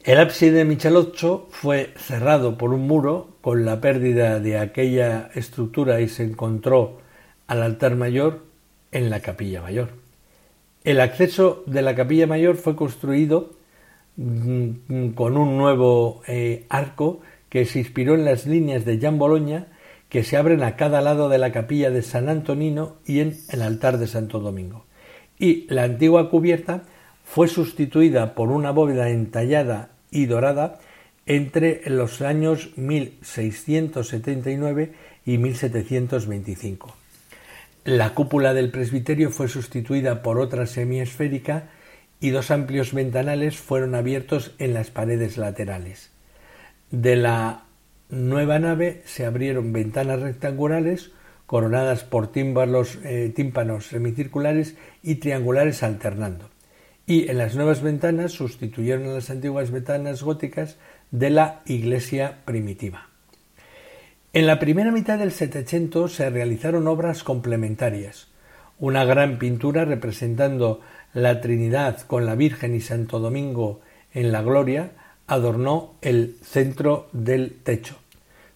El 0.05 0.18
ábside 0.18 0.64
de 0.64 1.46
fue 1.51 1.92
cerrado 1.96 2.57
por 2.57 2.72
un 2.72 2.87
muro 2.87 3.37
con 3.40 3.64
la 3.64 3.81
pérdida 3.81 4.38
de 4.38 4.59
aquella 4.59 5.31
estructura 5.35 6.01
y 6.01 6.09
se 6.09 6.22
encontró 6.22 7.01
al 7.49 7.62
altar 7.62 7.96
mayor 7.96 8.45
en 8.96 9.11
la 9.11 9.20
capilla 9.20 9.61
mayor. 9.61 9.90
El 10.82 11.00
acceso 11.00 11.62
de 11.66 11.82
la 11.82 11.94
capilla 11.94 12.26
mayor 12.26 12.56
fue 12.56 12.74
construido 12.76 13.52
mm, 14.16 15.11
con 15.11 15.37
un 15.37 15.59
nuevo 15.59 16.22
eh, 16.26 16.64
arco 16.70 17.20
que 17.50 17.66
se 17.66 17.80
inspiró 17.80 18.14
en 18.14 18.24
las 18.24 18.46
líneas 18.46 18.87
de 18.87 18.98
Jan 18.98 19.18
Bologna 19.18 19.66
que 20.09 20.24
se 20.24 20.38
abren 20.38 20.62
a 20.62 20.76
cada 20.76 21.02
lado 21.02 21.28
de 21.28 21.37
la 21.38 21.52
capilla 21.52 21.90
de 21.90 22.00
San 22.00 22.30
Antonino 22.30 22.96
y 23.04 23.20
en 23.20 23.37
el 23.50 23.61
altar 23.61 23.98
de 23.98 24.06
Santo 24.06 24.40
Domingo. 24.40 24.87
Y 25.38 25.66
la 25.68 25.82
antigua 25.82 26.30
cubierta 26.30 26.85
fue 27.24 27.48
sustituida 27.48 28.35
por 28.35 28.50
una 28.50 28.70
bóveda 28.70 29.11
entallada 29.11 29.90
y 30.11 30.24
dorada 30.26 30.78
entre 31.26 31.82
los 31.90 32.22
años 32.22 32.70
1679 32.76 34.92
y 35.26 35.37
1725. 35.38 37.06
La 37.87 38.14
cúpula 38.14 38.53
del 38.53 38.72
presbiterio 38.72 39.31
fue 39.31 39.46
sustituida 39.46 40.20
por 40.20 40.40
otra 40.40 40.66
semiesférica 40.66 41.68
y 42.18 42.31
dos 42.31 42.51
amplios 42.51 42.92
ventanales 42.92 43.59
fueron 43.59 43.94
abiertos 43.94 44.57
en 44.59 44.75
las 44.75 44.90
paredes 44.90 45.38
laterales. 45.38 46.11
De 46.90 47.14
la 47.14 47.66
nueva 48.09 48.59
nave 48.59 49.03
se 49.05 49.25
abrieron 49.25 49.72
ventanas 49.72 50.18
rectangulares 50.18 51.12
coronadas 51.46 52.03
por 52.03 52.33
eh, 52.35 53.33
tímpanos 53.37 53.87
semicirculares 53.87 54.75
y 55.05 55.14
triangulares 55.14 55.85
alternando 55.85 56.51
y 57.07 57.31
en 57.31 57.38
las 57.38 57.55
nuevas 57.55 57.83
ventanas 57.83 58.33
sustituyeron 58.33 59.07
a 59.07 59.12
las 59.12 59.31
antiguas 59.31 59.70
ventanas 59.70 60.25
góticas 60.25 60.77
de 61.12 61.31
la 61.31 61.62
iglesia 61.66 62.38
primitiva. 62.46 63.11
En 64.37 64.46
la 64.46 64.59
primera 64.59 64.92
mitad 64.92 65.18
del 65.18 65.33
Setecento 65.33 66.09
se 66.09 66.29
realizaron 66.29 66.88
obras 66.88 67.22
complementarias. 67.22 68.29
Una 68.79 69.03
gran 69.07 69.38
pintura 69.38 69.87
representando 69.87 70.83
la 71.14 71.40
Trinidad 71.40 72.03
con 72.03 72.27
la 72.27 72.35
Virgen 72.35 72.75
y 72.75 72.83
Santo 72.83 73.18
Domingo 73.18 73.81
en 74.12 74.33
la 74.33 74.42
gloria 74.42 74.90
adornó 75.27 75.94
el 76.03 76.37
centro 76.42 77.09
del 77.12 77.55
techo. 77.62 77.96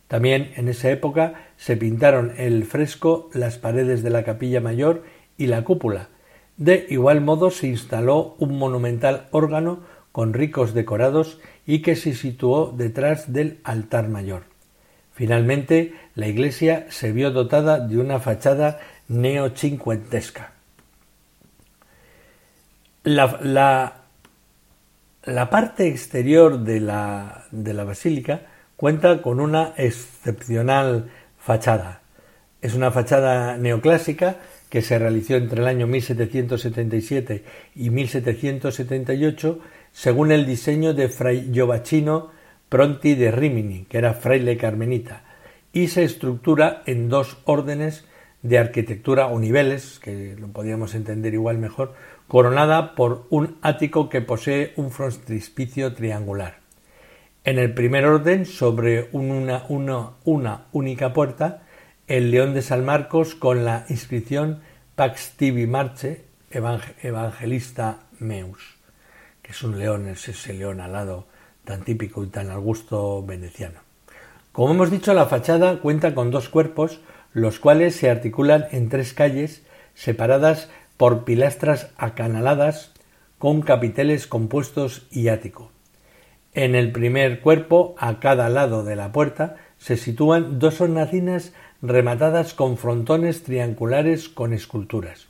También 0.07 0.51
en 0.57 0.69
esa 0.69 0.91
época 0.91 1.47
se 1.57 1.79
pintaron 1.79 2.35
el 2.37 2.65
fresco 2.65 3.31
las 3.33 3.57
paredes 3.57 4.03
de 4.03 4.11
la 4.11 4.23
capilla 4.23 4.61
mayor 4.61 5.05
y 5.39 5.47
la 5.47 5.65
cúpula, 5.65 6.11
de 6.59 6.89
igual 6.91 7.23
modo 7.23 7.51
se 7.51 7.69
instaló 7.69 8.35
un 8.39 8.59
monumental 8.59 9.29
órgano 9.31 9.81
con 10.13 10.35
ricos 10.35 10.75
decorados 10.75 11.41
y 11.65 11.81
que 11.81 11.97
se 11.97 12.13
situó 12.13 12.71
detrás 12.77 13.33
del 13.33 13.61
altar 13.65 14.11
mayor. 14.11 14.60
Finalmente, 15.21 15.93
la 16.15 16.29
iglesia 16.29 16.87
se 16.89 17.13
vio 17.13 17.31
dotada 17.31 17.79
de 17.79 17.99
una 17.99 18.21
fachada 18.21 18.81
neocincuentesca. 19.09 20.55
La, 23.03 23.39
la, 23.43 24.01
parte 25.51 25.89
exterior 25.89 26.61
de 26.61 26.81
la, 26.81 27.45
de 27.51 27.75
la 27.75 27.85
basílica 27.85 28.47
cuenta 28.77 29.21
con 29.21 29.41
una 29.41 29.75
excepcional 29.77 31.11
fachada. 31.39 32.01
Es 32.63 32.73
una 32.73 32.91
fachada 32.91 33.59
neoclásica 33.59 34.39
que 34.71 34.81
se 34.81 34.99
realizó 34.99 35.35
entre 35.35 35.61
el 35.61 35.69
año 35.69 35.87
1777 35.87 37.45
y 37.75 37.91
1778 37.91 39.59
según 39.93 40.33
el 40.33 40.47
diseño 40.47 40.95
de 40.95 41.11
Fray 41.11 41.51
Giovacchino 41.53 42.40
Pronti 42.71 43.17
de 43.17 43.33
Rimini, 43.33 43.85
que 43.85 43.99
era 43.99 44.15
fraile 44.15 44.57
carmenita, 44.57 45.25
y 45.73 45.89
se 45.89 46.05
estructura 46.05 46.83
en 46.87 47.09
dos 47.09 47.37
órdenes 47.45 48.07
de 48.43 48.59
arquitectura 48.59 49.27
o 49.27 49.39
niveles, 49.41 49.99
que 49.99 50.37
lo 50.39 50.49
podíamos 50.49 50.95
entender 50.95 51.35
igual 51.35 51.59
mejor, 51.59 51.95
coronada 52.29 52.95
por 52.95 53.27
un 53.29 53.59
ático 53.61 54.09
que 54.09 54.21
posee 54.21 54.73
un 54.77 54.93
frontispicio 54.93 55.95
triangular. 55.95 56.61
En 57.43 57.59
el 57.59 57.75
primer 57.75 58.07
orden, 58.07 58.47
sobre 58.47 59.09
una, 59.11 59.65
una, 59.69 60.67
única 60.73 61.13
puerta, 61.13 61.63
el 62.07 62.31
león 62.31 62.55
de 62.55 62.63
San 62.63 62.85
Marcos 62.85 63.35
con 63.35 63.65
la 63.65 63.85
inscripción 63.89 64.61
Pax 64.95 65.33
tibi 65.37 65.67
marche, 65.67 66.25
evangelista 66.51 68.01
meus, 68.21 68.77
que 69.43 69.51
es 69.51 69.63
un 69.63 69.77
león, 69.77 70.07
es 70.07 70.29
ese 70.29 70.53
león 70.55 70.81
alado 70.81 71.27
tan 71.65 71.83
típico 71.83 72.25
y 72.25 72.29
tan 72.29 72.51
al 72.51 72.61
gusto 72.61 73.23
veneciano. 73.23 73.81
Como 74.53 74.75
hemos 74.75 74.91
dicho, 74.91 75.15
la 75.15 75.27
fachada 75.27 75.79
cuenta 75.81 76.15
con 76.15 76.31
dos 76.31 76.49
cuerpos, 76.49 77.01
los 77.33 77.59
cuales 77.59 77.95
se 77.95 78.11
articulan 78.11 78.67
en 78.73 78.89
tres 78.89 79.15
calles 79.15 79.63
separadas 79.95 80.69
por 80.97 81.25
pilastras 81.25 81.91
acanaladas 81.97 82.93
con 83.39 83.63
capiteles 83.63 84.27
compuestos 84.27 85.07
y 85.11 85.29
ático. 85.29 85.71
En 86.53 86.75
el 86.75 86.91
primer 86.91 87.41
cuerpo, 87.41 87.95
a 87.99 88.19
cada 88.19 88.49
lado 88.49 88.85
de 88.85 88.97
la 88.97 89.13
puerta, 89.13 89.57
se 89.79 89.97
sitúan 89.97 90.59
dos 90.59 90.81
hornacinas 90.81 91.53
rematadas 91.81 92.53
con 92.53 92.77
frontones 92.77 93.45
triangulares 93.45 94.29
con 94.29 94.53
esculturas. 94.53 95.29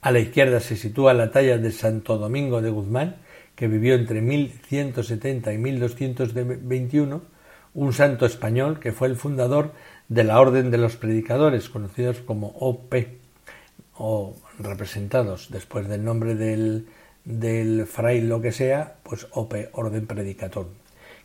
A 0.00 0.10
la 0.10 0.20
izquierda 0.20 0.60
se 0.60 0.76
sitúa 0.76 1.12
la 1.12 1.30
talla 1.30 1.58
de 1.58 1.72
Santo 1.72 2.18
Domingo 2.18 2.62
de 2.62 2.70
Guzmán, 2.70 3.16
que 3.56 3.68
vivió 3.68 3.94
entre 3.94 4.20
1170 4.20 5.52
y 5.52 5.58
1221, 5.58 7.22
un 7.74 7.92
santo 7.92 8.26
español 8.26 8.80
que 8.80 8.92
fue 8.92 9.08
el 9.08 9.16
fundador 9.16 9.72
de 10.08 10.24
la 10.24 10.40
Orden 10.40 10.70
de 10.70 10.78
los 10.78 10.96
Predicadores, 10.96 11.68
conocidos 11.68 12.20
como 12.20 12.48
OP, 12.58 12.94
o 13.96 14.36
representados 14.58 15.48
después 15.50 15.88
del 15.88 16.04
nombre 16.04 16.34
del, 16.34 16.86
del 17.24 17.86
fray 17.86 18.20
lo 18.20 18.40
que 18.40 18.52
sea, 18.52 18.96
pues 19.02 19.26
OP, 19.32 19.54
Orden 19.72 20.06
Predicator, 20.06 20.68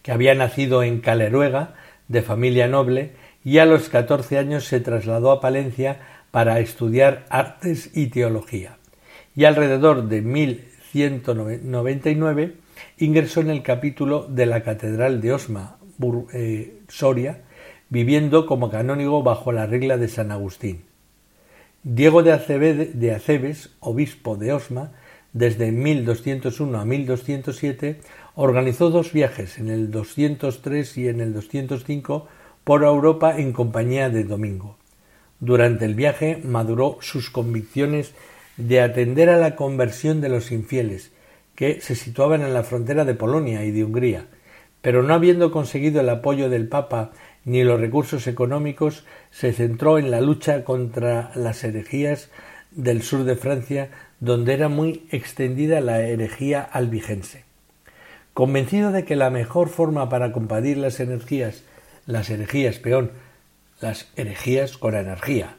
que 0.01 0.11
había 0.11 0.35
nacido 0.35 0.83
en 0.83 1.01
Caleruega, 1.01 1.75
de 2.07 2.21
familia 2.21 2.67
noble, 2.67 3.13
y 3.43 3.59
a 3.59 3.65
los 3.65 3.89
14 3.89 4.37
años 4.37 4.65
se 4.65 4.79
trasladó 4.79 5.31
a 5.31 5.41
Palencia 5.41 5.99
para 6.31 6.59
estudiar 6.59 7.25
artes 7.29 7.91
y 7.95 8.07
teología. 8.07 8.77
Y 9.35 9.45
alrededor 9.45 10.07
de 10.09 10.21
1199 10.93 12.55
ingresó 12.97 13.41
en 13.41 13.49
el 13.49 13.63
capítulo 13.63 14.27
de 14.27 14.45
la 14.45 14.63
Catedral 14.63 15.21
de 15.21 15.33
Osma, 15.33 15.77
eh, 16.33 16.81
Soria, 16.87 17.43
viviendo 17.89 18.45
como 18.45 18.69
canónigo 18.69 19.23
bajo 19.23 19.51
la 19.51 19.65
regla 19.65 19.97
de 19.97 20.07
San 20.07 20.31
Agustín. 20.31 20.83
Diego 21.83 22.23
de, 22.23 22.91
de 22.93 23.13
Acebes, 23.13 23.71
obispo 23.79 24.35
de 24.35 24.53
Osma, 24.53 24.91
desde 25.33 25.71
1201 25.71 26.79
a 26.79 26.85
1207, 26.85 28.01
organizó 28.35 28.89
dos 28.89 29.13
viajes, 29.13 29.57
en 29.59 29.69
el 29.69 29.91
203 29.91 30.97
y 30.97 31.07
en 31.07 31.21
el 31.21 31.33
205, 31.33 32.27
por 32.63 32.83
Europa 32.83 33.37
en 33.37 33.53
compañía 33.53 34.09
de 34.09 34.23
Domingo. 34.23 34.77
Durante 35.39 35.85
el 35.85 35.95
viaje 35.95 36.41
maduró 36.43 36.97
sus 37.01 37.29
convicciones 37.29 38.13
de 38.59 38.81
atender 38.81 39.29
a 39.29 39.37
la 39.37 39.55
conversión 39.55 40.21
de 40.21 40.29
los 40.29 40.51
infieles, 40.51 41.11
que 41.55 41.81
se 41.81 41.95
situaban 41.95 42.41
en 42.41 42.53
la 42.53 42.63
frontera 42.63 43.05
de 43.05 43.15
Polonia 43.15 43.65
y 43.65 43.71
de 43.71 43.83
Hungría, 43.83 44.27
pero 44.81 45.01
no 45.01 45.13
habiendo 45.13 45.51
conseguido 45.51 46.01
el 46.01 46.09
apoyo 46.09 46.49
del 46.49 46.67
Papa 46.67 47.11
ni 47.43 47.63
los 47.63 47.79
recursos 47.79 48.27
económicos, 48.27 49.05
se 49.31 49.51
centró 49.53 49.97
en 49.97 50.11
la 50.11 50.21
lucha 50.21 50.63
contra 50.63 51.31
las 51.33 51.63
herejías 51.63 52.29
del 52.71 53.01
sur 53.01 53.23
de 53.23 53.35
Francia, 53.35 53.89
donde 54.19 54.53
era 54.53 54.69
muy 54.69 55.07
extendida 55.09 55.81
la 55.81 56.01
herejía 56.01 56.61
albigense. 56.61 57.45
Convencido 58.35 58.91
de 58.91 59.05
que 59.05 59.15
la 59.15 59.31
mejor 59.31 59.69
forma 59.69 60.07
para 60.09 60.31
combatir 60.31 60.77
las 60.77 60.99
energías 60.99 61.63
las 62.09 62.31
herejías, 62.31 62.79
peón, 62.79 63.11
las 63.81 64.07
herejías 64.15 64.77
con 64.77 64.95
energía. 64.95 65.57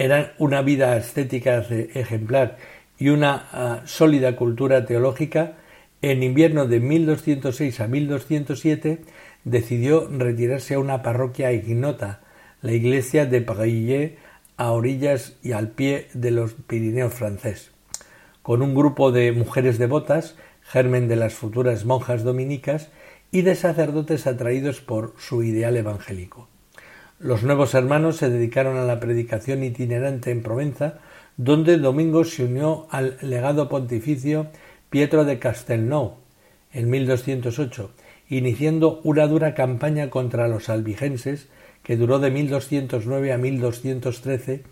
Eran 0.00 0.32
una 0.38 0.62
vida 0.62 0.96
estética 0.96 1.58
ejemplar 1.58 2.56
y 2.98 3.10
una 3.10 3.48
ah, 3.52 3.82
sólida 3.84 4.34
cultura 4.34 4.86
teológica. 4.86 5.58
En 6.00 6.22
invierno 6.22 6.66
de 6.66 6.80
1206 6.80 7.80
a 7.80 7.86
1207 7.86 9.00
decidió 9.44 10.08
retirarse 10.08 10.72
a 10.72 10.78
una 10.78 11.02
parroquia 11.02 11.52
ignota, 11.52 12.20
la 12.62 12.72
iglesia 12.72 13.26
de 13.26 13.42
Parillet, 13.42 14.16
a 14.56 14.70
orillas 14.72 15.36
y 15.42 15.52
al 15.52 15.68
pie 15.68 16.08
de 16.14 16.30
los 16.30 16.54
Pirineos 16.54 17.12
francés, 17.12 17.70
con 18.40 18.62
un 18.62 18.74
grupo 18.74 19.12
de 19.12 19.32
mujeres 19.32 19.76
devotas, 19.76 20.34
germen 20.62 21.08
de 21.08 21.16
las 21.16 21.34
futuras 21.34 21.84
monjas 21.84 22.24
dominicas, 22.24 22.88
y 23.32 23.42
de 23.42 23.54
sacerdotes 23.54 24.26
atraídos 24.26 24.80
por 24.80 25.12
su 25.18 25.42
ideal 25.42 25.76
evangélico. 25.76 26.49
Los 27.20 27.42
nuevos 27.42 27.74
hermanos 27.74 28.16
se 28.16 28.30
dedicaron 28.30 28.78
a 28.78 28.84
la 28.86 28.98
predicación 28.98 29.62
itinerante 29.62 30.30
en 30.30 30.42
Provenza, 30.42 31.00
donde 31.36 31.76
Domingo 31.76 32.24
se 32.24 32.44
unió 32.44 32.86
al 32.90 33.18
legado 33.20 33.68
pontificio 33.68 34.46
Pietro 34.88 35.26
de 35.26 35.38
Castelnau 35.38 36.14
en 36.72 36.88
1208, 36.88 37.90
iniciando 38.30 39.02
una 39.04 39.26
dura 39.26 39.54
campaña 39.54 40.08
contra 40.08 40.48
los 40.48 40.70
albigenses 40.70 41.48
que 41.82 41.98
duró 41.98 42.20
de 42.20 42.30
1209 42.30 43.34
a 43.34 43.36
1213, 43.36 44.62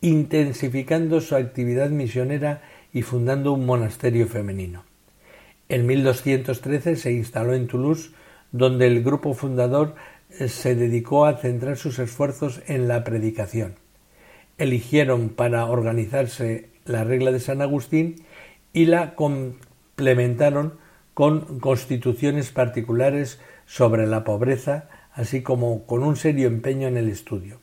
intensificando 0.00 1.20
su 1.20 1.36
actividad 1.36 1.90
misionera 1.90 2.62
y 2.92 3.02
fundando 3.02 3.52
un 3.52 3.66
monasterio 3.66 4.26
femenino. 4.26 4.82
En 5.68 5.86
1213 5.86 6.96
se 6.96 7.12
instaló 7.12 7.54
en 7.54 7.68
Toulouse, 7.68 8.10
donde 8.50 8.88
el 8.88 9.04
grupo 9.04 9.34
fundador 9.34 9.94
se 10.48 10.74
dedicó 10.74 11.26
a 11.26 11.36
centrar 11.36 11.76
sus 11.76 11.98
esfuerzos 11.98 12.62
en 12.66 12.88
la 12.88 13.04
predicación. 13.04 13.76
Eligieron 14.58 15.30
para 15.30 15.66
organizarse 15.66 16.68
la 16.84 17.04
regla 17.04 17.32
de 17.32 17.40
San 17.40 17.62
Agustín 17.62 18.16
y 18.72 18.86
la 18.86 19.14
complementaron 19.14 20.78
con 21.14 21.60
constituciones 21.60 22.50
particulares 22.50 23.40
sobre 23.66 24.06
la 24.06 24.24
pobreza, 24.24 24.88
así 25.12 25.42
como 25.42 25.86
con 25.86 26.02
un 26.02 26.16
serio 26.16 26.48
empeño 26.48 26.88
en 26.88 26.96
el 26.96 27.08
estudio. 27.08 27.60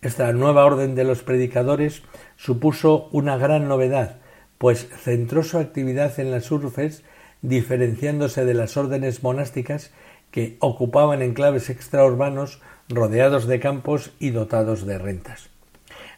Esta 0.00 0.32
nueva 0.32 0.64
orden 0.64 0.94
de 0.94 1.04
los 1.04 1.22
predicadores 1.22 2.02
supuso 2.36 3.08
una 3.10 3.36
gran 3.36 3.68
novedad, 3.68 4.18
pues 4.58 4.88
centró 5.02 5.42
su 5.42 5.58
actividad 5.58 6.18
en 6.20 6.30
las 6.30 6.50
urbes, 6.50 7.02
diferenciándose 7.42 8.44
de 8.44 8.54
las 8.54 8.76
órdenes 8.76 9.22
monásticas 9.22 9.92
que 10.34 10.58
ocupaban 10.58 11.22
enclaves 11.22 11.70
extraurbanos 11.70 12.60
rodeados 12.88 13.46
de 13.46 13.60
campos 13.60 14.10
y 14.18 14.30
dotados 14.30 14.84
de 14.84 14.98
rentas. 14.98 15.48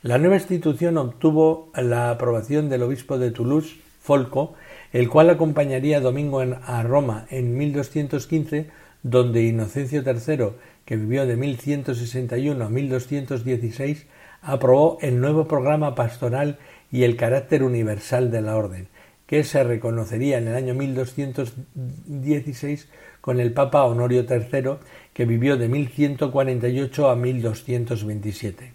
La 0.01 0.17
nueva 0.17 0.37
institución 0.37 0.97
obtuvo 0.97 1.71
la 1.75 2.09
aprobación 2.09 2.71
del 2.71 2.85
obispo 2.85 3.19
de 3.19 3.31
Toulouse, 3.31 3.77
Folco, 4.01 4.55
el 4.95 5.11
cual 5.11 5.29
acompañaría 5.29 5.99
a 5.99 6.01
Domingo 6.01 6.41
a 6.41 6.83
Roma 6.83 7.27
en 7.29 7.59
1215, 7.59 8.71
donde 9.03 9.43
Inocencio 9.43 10.03
III, 10.03 10.53
que 10.87 10.97
vivió 10.97 11.27
de 11.27 11.37
1161 11.37 12.65
a 12.65 12.71
1216, 12.71 14.07
aprobó 14.41 14.97
el 15.03 15.21
nuevo 15.21 15.47
programa 15.47 15.95
pastoral 15.95 16.57
y 16.91 17.03
el 17.03 17.19
carácter 17.19 17.63
universal 17.63 18.31
de 18.31 18.41
la 18.41 18.57
orden, 18.57 18.89
que 19.27 19.45
se 19.45 19.63
reconocería 19.63 20.39
en 20.39 20.49
el 20.49 20.55
año 20.55 20.73
1216 20.73 22.89
con 23.27 23.41
el 23.41 23.53
Papa 23.53 23.83
Honorio 23.83 24.25
III, 24.31 24.77
que 25.13 25.25
vivió 25.25 25.57
de 25.57 25.69
1148 25.69 27.11
a 27.11 27.17
1227. 27.17 28.73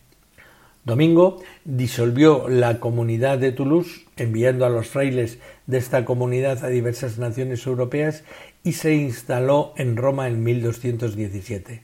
Domingo 0.84 1.42
disolvió 1.64 2.50
la 2.50 2.82
comunidad 2.82 3.38
de 3.38 3.54
Toulouse, 3.54 4.08
enviando 4.18 4.66
a 4.66 4.70
los 4.70 4.88
frailes 4.88 5.40
de 5.68 5.78
esta 5.78 6.04
comunidad 6.04 6.66
a 6.66 6.68
diversas 6.68 7.18
naciones 7.18 7.66
europeas 7.66 8.26
y 8.62 8.74
se 8.74 8.94
instaló 8.94 9.72
en 9.78 9.96
Roma 9.96 10.28
en 10.28 10.44
1217. 10.44 11.84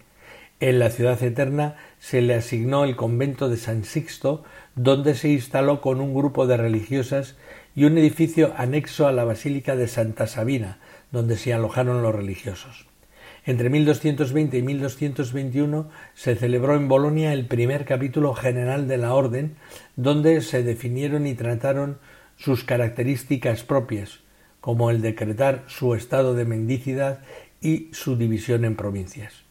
En 0.60 0.80
la 0.80 0.90
ciudad 0.90 1.24
eterna 1.24 1.78
se 2.00 2.22
le 2.22 2.34
asignó 2.34 2.84
el 2.84 2.98
convento 2.98 3.48
de 3.48 3.56
San 3.56 3.86
Sixto, 3.86 4.44
donde 4.76 5.16
se 5.16 5.30
instaló 5.30 5.80
con 5.80 6.02
un 6.02 6.14
grupo 6.14 6.48
de 6.48 6.58
religiosas 6.58 7.38
y 7.78 7.86
un 7.86 7.96
edificio 8.00 8.56
anexo 8.58 9.08
a 9.08 9.12
la 9.12 9.24
Basílica 9.24 9.76
de 9.76 9.88
Santa 9.88 10.26
Sabina, 10.26 10.80
donde 11.12 11.38
se 11.38 11.54
alojaron 11.54 12.02
los 12.02 12.16
religiosos. 12.16 12.88
Entre 13.46 13.70
1220 13.70 14.58
y 14.58 14.62
1221 14.64 15.88
se 16.16 16.36
celebró 16.36 16.74
en 16.74 16.88
Bolonia 16.88 17.34
el 17.34 17.46
primer 17.46 17.86
capítulo 17.86 18.34
general 18.34 18.88
de 18.88 18.98
la 18.98 19.14
Orden, 19.14 19.58
donde 19.96 20.42
se 20.42 20.64
definieron 20.64 21.28
y 21.28 21.36
trataron 21.36 22.00
sus 22.36 22.64
características 22.64 23.62
propias, 23.64 24.22
como 24.60 24.90
el 24.90 25.04
decretar 25.04 25.64
su 25.68 25.94
estado 25.94 26.34
de 26.34 26.46
mendicidad 26.46 27.20
y 27.62 27.90
su 27.92 28.18
división 28.18 28.66
en 28.66 28.76
provincias. 28.76 29.44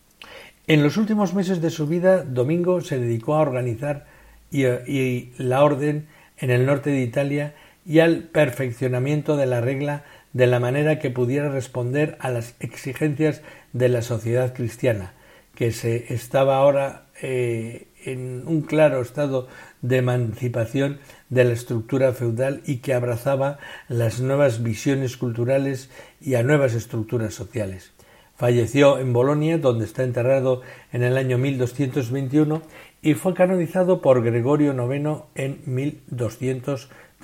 En 0.67 0.83
los 0.83 0.97
últimos 0.97 1.33
meses 1.33 1.63
de 1.63 1.71
su 1.71 1.87
vida, 1.87 2.25
Domingo 2.25 2.81
se 2.81 2.99
dedicó 2.99 3.37
a 3.37 3.43
organizar 3.43 4.07
y, 4.51 4.67
y 4.67 5.33
la 5.39 5.63
orden 5.63 6.09
en 6.39 6.51
el 6.51 6.67
norte 6.67 6.91
de 6.91 7.03
Italia 7.03 7.55
y 7.87 8.01
al 8.01 8.25
perfeccionamiento 8.25 9.37
de 9.37 9.47
la 9.47 9.61
regla 9.61 10.05
de 10.33 10.47
la 10.47 10.61
manera 10.61 10.99
que 10.99 11.11
pudiera 11.11 11.49
responder 11.49 12.19
a 12.21 12.31
las 12.31 12.55
exigencias 12.61 13.43
de 13.73 13.89
la 13.89 14.03
sociedad 14.03 14.53
cristiana, 14.53 15.15
que 15.55 15.73
se 15.73 16.13
estaba 16.13 16.57
ahora 16.57 17.07
eh, 17.23 17.87
en 18.05 18.43
un 18.47 18.63
claro 18.63 19.01
estado 19.01 19.49
de 19.81 19.99
emancipación 19.99 20.99
de 21.31 21.45
la 21.45 21.53
estructura 21.53 22.13
feudal 22.13 22.61
y 22.67 22.79
que 22.79 22.93
abrazaba 22.93 23.59
las 23.89 24.21
nuevas 24.21 24.63
visiones 24.63 25.17
culturales 25.17 25.91
y 26.21 26.35
a 26.35 26.43
nuevas 26.43 26.75
estructuras 26.75 27.35
sociales. 27.35 27.93
Falleció 28.37 28.99
en 28.99 29.15
Bolonia, 29.15 29.57
donde 29.57 29.87
está 29.87 30.03
enterrado 30.03 30.61
en 30.93 31.03
el 31.03 31.17
año 31.17 31.39
1221, 31.39 32.61
y 33.01 33.15
fue 33.15 33.33
canonizado 33.33 34.03
por 34.03 34.23
Gregorio 34.23 34.75
IX 34.75 35.23
en 35.35 35.61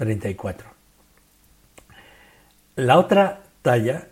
1234. 0.05 0.68
La 2.76 2.98
otra 2.98 3.42
talla, 3.61 4.09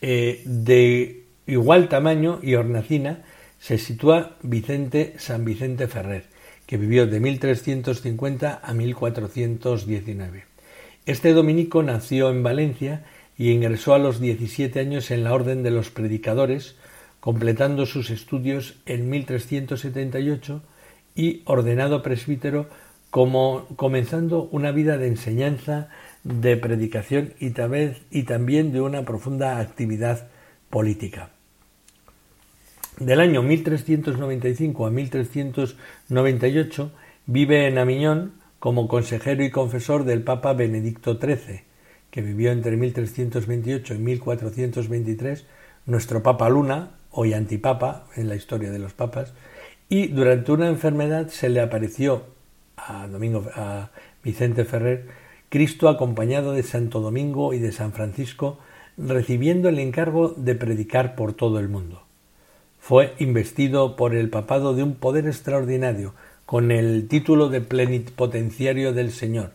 eh, 0.00 0.42
de 0.44 1.24
igual 1.46 1.88
tamaño 1.88 2.38
y 2.42 2.54
hornacina, 2.54 3.24
se 3.58 3.78
sitúa 3.78 4.36
Vicente 4.42 5.14
San 5.18 5.44
Vicente 5.44 5.88
Ferrer, 5.88 6.26
que 6.66 6.76
vivió 6.76 7.06
de 7.06 7.20
1350 7.20 8.60
a 8.62 8.74
1419. 8.74 10.44
Este 11.06 11.32
dominico 11.32 11.82
nació 11.82 12.30
en 12.30 12.42
Valencia 12.42 13.04
y 13.36 13.50
ingresó 13.50 13.94
a 13.94 13.98
los 13.98 14.20
17 14.20 14.80
años 14.80 15.10
en 15.10 15.24
la 15.24 15.34
Orden 15.34 15.62
de 15.62 15.70
los 15.70 15.90
Predicadores, 15.90 16.76
completando 17.20 17.84
sus 17.84 18.10
estudios 18.10 18.76
en 18.86 19.10
1378 19.10 20.62
y 21.14 21.42
ordenado 21.46 22.02
presbítero 22.02 22.68
como 23.14 23.68
comenzando 23.76 24.48
una 24.50 24.72
vida 24.72 24.98
de 24.98 25.06
enseñanza, 25.06 25.88
de 26.24 26.56
predicación 26.56 27.34
y, 27.38 27.52
y 28.10 28.22
también 28.24 28.72
de 28.72 28.80
una 28.80 29.04
profunda 29.04 29.60
actividad 29.60 30.26
política. 30.68 31.30
Del 32.98 33.20
año 33.20 33.40
1395 33.40 34.86
a 34.86 34.90
1398 34.90 36.90
vive 37.26 37.68
en 37.68 37.78
Amiñón 37.78 38.32
como 38.58 38.88
consejero 38.88 39.44
y 39.44 39.50
confesor 39.52 40.02
del 40.02 40.24
Papa 40.24 40.52
Benedicto 40.52 41.16
XIII, 41.16 41.60
que 42.10 42.20
vivió 42.20 42.50
entre 42.50 42.76
1328 42.76 43.94
y 43.94 43.98
1423, 43.98 45.46
nuestro 45.86 46.20
Papa 46.24 46.48
Luna, 46.48 46.96
hoy 47.12 47.32
antipapa 47.32 48.08
en 48.16 48.28
la 48.28 48.34
historia 48.34 48.72
de 48.72 48.80
los 48.80 48.92
papas, 48.92 49.34
y 49.88 50.08
durante 50.08 50.50
una 50.50 50.66
enfermedad 50.66 51.28
se 51.28 51.48
le 51.48 51.60
apareció 51.60 52.33
a, 52.86 53.06
Domingo, 53.08 53.44
a 53.54 53.90
Vicente 54.22 54.64
Ferrer, 54.64 55.08
Cristo 55.48 55.88
acompañado 55.88 56.52
de 56.52 56.62
Santo 56.62 57.00
Domingo 57.00 57.54
y 57.54 57.58
de 57.58 57.72
San 57.72 57.92
Francisco, 57.92 58.58
recibiendo 58.96 59.68
el 59.68 59.78
encargo 59.78 60.30
de 60.30 60.54
predicar 60.54 61.14
por 61.14 61.32
todo 61.32 61.58
el 61.58 61.68
mundo. 61.68 62.02
Fue 62.80 63.14
investido 63.18 63.96
por 63.96 64.14
el 64.14 64.30
papado 64.30 64.74
de 64.74 64.82
un 64.82 64.94
poder 64.94 65.26
extraordinario, 65.26 66.14
con 66.44 66.70
el 66.70 67.08
título 67.08 67.48
de 67.48 67.60
plenipotenciario 67.60 68.92
del 68.92 69.10
Señor, 69.10 69.52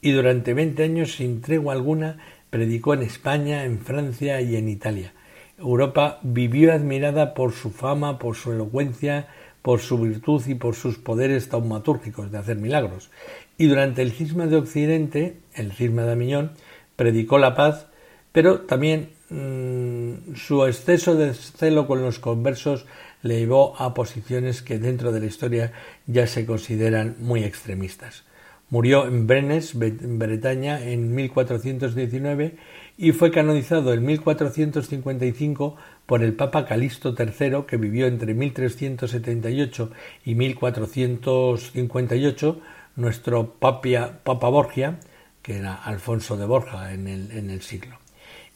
y 0.00 0.10
durante 0.10 0.54
veinte 0.54 0.82
años 0.82 1.12
sin 1.12 1.40
tregua 1.40 1.74
alguna 1.74 2.18
predicó 2.50 2.94
en 2.94 3.02
España, 3.02 3.64
en 3.64 3.78
Francia 3.78 4.40
y 4.40 4.56
en 4.56 4.68
Italia. 4.68 5.12
Europa 5.58 6.18
vivió 6.22 6.72
admirada 6.72 7.34
por 7.34 7.52
su 7.52 7.70
fama, 7.70 8.18
por 8.18 8.34
su 8.34 8.52
elocuencia, 8.52 9.28
por 9.62 9.80
su 9.80 9.98
virtud 9.98 10.42
y 10.46 10.54
por 10.54 10.74
sus 10.74 10.98
poderes 10.98 11.48
taumatúrgicos 11.48 12.30
de 12.30 12.38
hacer 12.38 12.56
milagros. 12.56 13.10
Y 13.56 13.66
durante 13.66 14.02
el 14.02 14.12
cisma 14.12 14.46
de 14.46 14.56
Occidente, 14.56 15.36
el 15.54 15.72
cisma 15.72 16.02
de 16.02 16.12
Amiñón, 16.12 16.52
predicó 16.96 17.38
la 17.38 17.54
paz, 17.54 17.86
pero 18.32 18.62
también 18.62 19.10
mm, 19.30 20.34
su 20.34 20.66
exceso 20.66 21.14
de 21.14 21.32
celo 21.34 21.86
con 21.86 22.02
los 22.02 22.18
conversos 22.18 22.86
le 23.22 23.38
llevó 23.38 23.80
a 23.80 23.94
posiciones 23.94 24.62
que 24.62 24.78
dentro 24.78 25.12
de 25.12 25.20
la 25.20 25.26
historia 25.26 25.72
ya 26.06 26.26
se 26.26 26.44
consideran 26.44 27.16
muy 27.20 27.44
extremistas. 27.44 28.24
Murió 28.68 29.06
en 29.06 29.26
Brenes, 29.26 29.74
Bretaña, 29.74 30.82
en 30.82 31.14
1419 31.14 32.56
y 32.96 33.12
fue 33.12 33.30
canonizado 33.30 33.92
en 33.92 34.04
1455 34.04 35.76
por 36.06 36.22
el 36.22 36.34
Papa 36.34 36.66
Calixto 36.66 37.16
III, 37.18 37.64
que 37.66 37.76
vivió 37.76 38.06
entre 38.06 38.34
1378 38.34 39.90
y 40.24 40.34
1458, 40.34 42.60
nuestro 42.96 43.54
Papa 43.54 44.48
Borgia, 44.48 44.98
que 45.42 45.56
era 45.56 45.74
Alfonso 45.74 46.36
de 46.36 46.46
Borja 46.46 46.92
en 46.92 47.08
el, 47.08 47.62
siglo. 47.62 47.98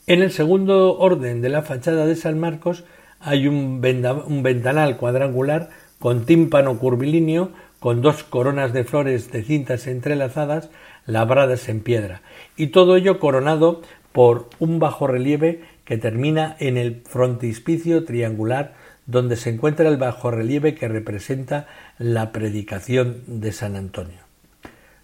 En 0.05 0.21
el 0.21 0.31
segundo 0.31 0.97
orden 0.97 1.41
de 1.41 1.49
la 1.49 1.63
fachada 1.63 2.05
de 2.05 2.15
San 2.15 2.39
Marcos 2.39 2.85
hay 3.19 3.47
un, 3.47 3.81
un 4.25 4.43
ventanal 4.43 4.97
cuadrangular 4.97 5.69
con 5.99 6.25
tímpano 6.25 6.77
curvilíneo, 6.77 7.51
con 7.79 8.01
dos 8.01 8.23
coronas 8.23 8.73
de 8.73 8.83
flores 8.83 9.31
de 9.31 9.43
cintas 9.43 9.87
entrelazadas 9.87 10.69
labradas 11.05 11.69
en 11.69 11.81
piedra, 11.81 12.21
y 12.55 12.67
todo 12.67 12.95
ello 12.95 13.19
coronado 13.19 13.81
por 14.11 14.49
un 14.59 14.79
bajo 14.79 15.07
relieve 15.07 15.61
que 15.87 15.97
termina 15.97 16.57
en 16.59 16.75
el 16.75 17.01
frontispicio 17.05 18.03
triangular 18.03 18.75
donde 19.05 19.37
se 19.37 19.51
encuentra 19.51 19.87
el 19.87 19.95
bajo 19.95 20.29
relieve 20.29 20.75
que 20.75 20.89
representa 20.89 21.65
la 21.97 22.33
predicación 22.33 23.23
de 23.25 23.53
San 23.53 23.77
Antonio. 23.77 24.19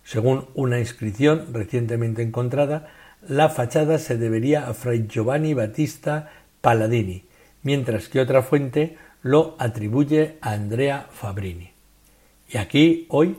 Según 0.03 0.49
una 0.55 0.79
inscripción 0.79 1.53
recientemente 1.53 2.21
encontrada, 2.21 2.89
la 3.25 3.47
fachada 3.47 3.97
se 3.97 4.17
debería 4.17 4.67
a 4.67 4.73
Fray 4.73 5.07
Giovanni 5.07 5.53
Battista 5.53 6.31
Palladini, 6.59 7.23
mientras 7.61 8.09
que 8.09 8.19
otra 8.19 8.43
fuente 8.43 8.97
lo 9.21 9.55
atribuye 9.59 10.36
a 10.41 10.51
Andrea 10.51 11.07
Fabrini. 11.13 11.71
Y 12.49 12.57
aquí, 12.57 13.05
hoy, 13.07 13.38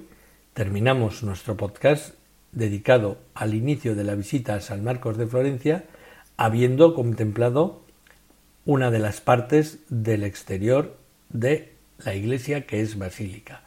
terminamos 0.55 1.23
nuestro 1.23 1.59
podcast 1.59 2.15
dedicado 2.53 3.19
al 3.35 3.53
inicio 3.53 3.95
de 3.95 4.05
la 4.05 4.15
visita 4.15 4.55
a 4.55 4.61
San 4.61 4.83
Marcos 4.83 5.19
de 5.19 5.27
Florencia, 5.27 5.85
habiendo 6.37 6.95
contemplado 6.95 7.83
una 8.65 8.91
de 8.91 8.99
las 8.99 9.21
partes 9.21 9.79
del 9.89 10.25
exterior 10.25 10.97
de 11.29 11.75
la 12.05 12.15
iglesia 12.15 12.67
que 12.67 12.81
es 12.81 12.99
basílica. 12.99 13.63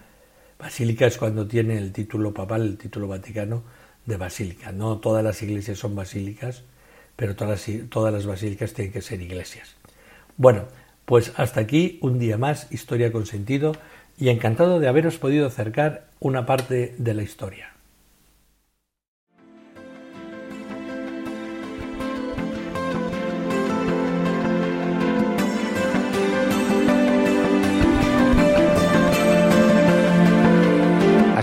Basílica 0.59 1.05
es 1.05 1.17
cuando 1.17 1.47
tiene 1.47 1.77
el 1.77 1.93
título 1.93 2.33
papal, 2.33 2.63
el 2.63 2.77
título 2.77 3.07
vaticano 3.07 3.63
de 4.05 4.17
basílica. 4.17 4.71
No 4.71 4.97
todas 4.97 5.23
las 5.23 5.41
iglesias 5.43 5.77
son 5.77 5.95
basílicas, 5.95 6.63
pero 7.15 7.35
todas 7.35 7.67
las, 7.67 7.89
todas 7.89 8.13
las 8.13 8.25
basílicas 8.25 8.73
tienen 8.73 8.91
que 8.91 9.01
ser 9.01 9.21
iglesias. 9.21 9.75
Bueno, 10.35 10.65
pues 11.05 11.31
hasta 11.37 11.61
aquí 11.61 11.99
un 12.01 12.19
día 12.19 12.37
más, 12.37 12.71
Historia 12.71 13.11
con 13.11 13.25
Sentido, 13.25 13.73
y 14.17 14.29
encantado 14.29 14.79
de 14.79 14.87
haberos 14.87 15.17
podido 15.17 15.45
acercar 15.45 16.07
una 16.19 16.45
parte 16.45 16.95
de 16.97 17.13
la 17.13 17.23
historia. 17.23 17.76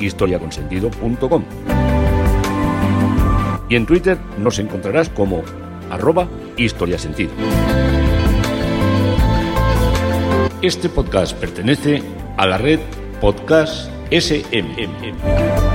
historiaconsentido.com. 0.00 1.44
Y 3.68 3.76
en 3.76 3.86
Twitter 3.86 4.18
nos 4.38 4.58
encontrarás 4.58 5.08
como 5.10 5.42
arroba 5.90 6.28
historiasentido. 6.56 7.32
Este 10.62 10.88
podcast 10.88 11.36
pertenece 11.36 12.02
a 12.36 12.46
la 12.46 12.58
red 12.58 12.80
Podcast 13.20 13.90
SMM. 14.10 15.67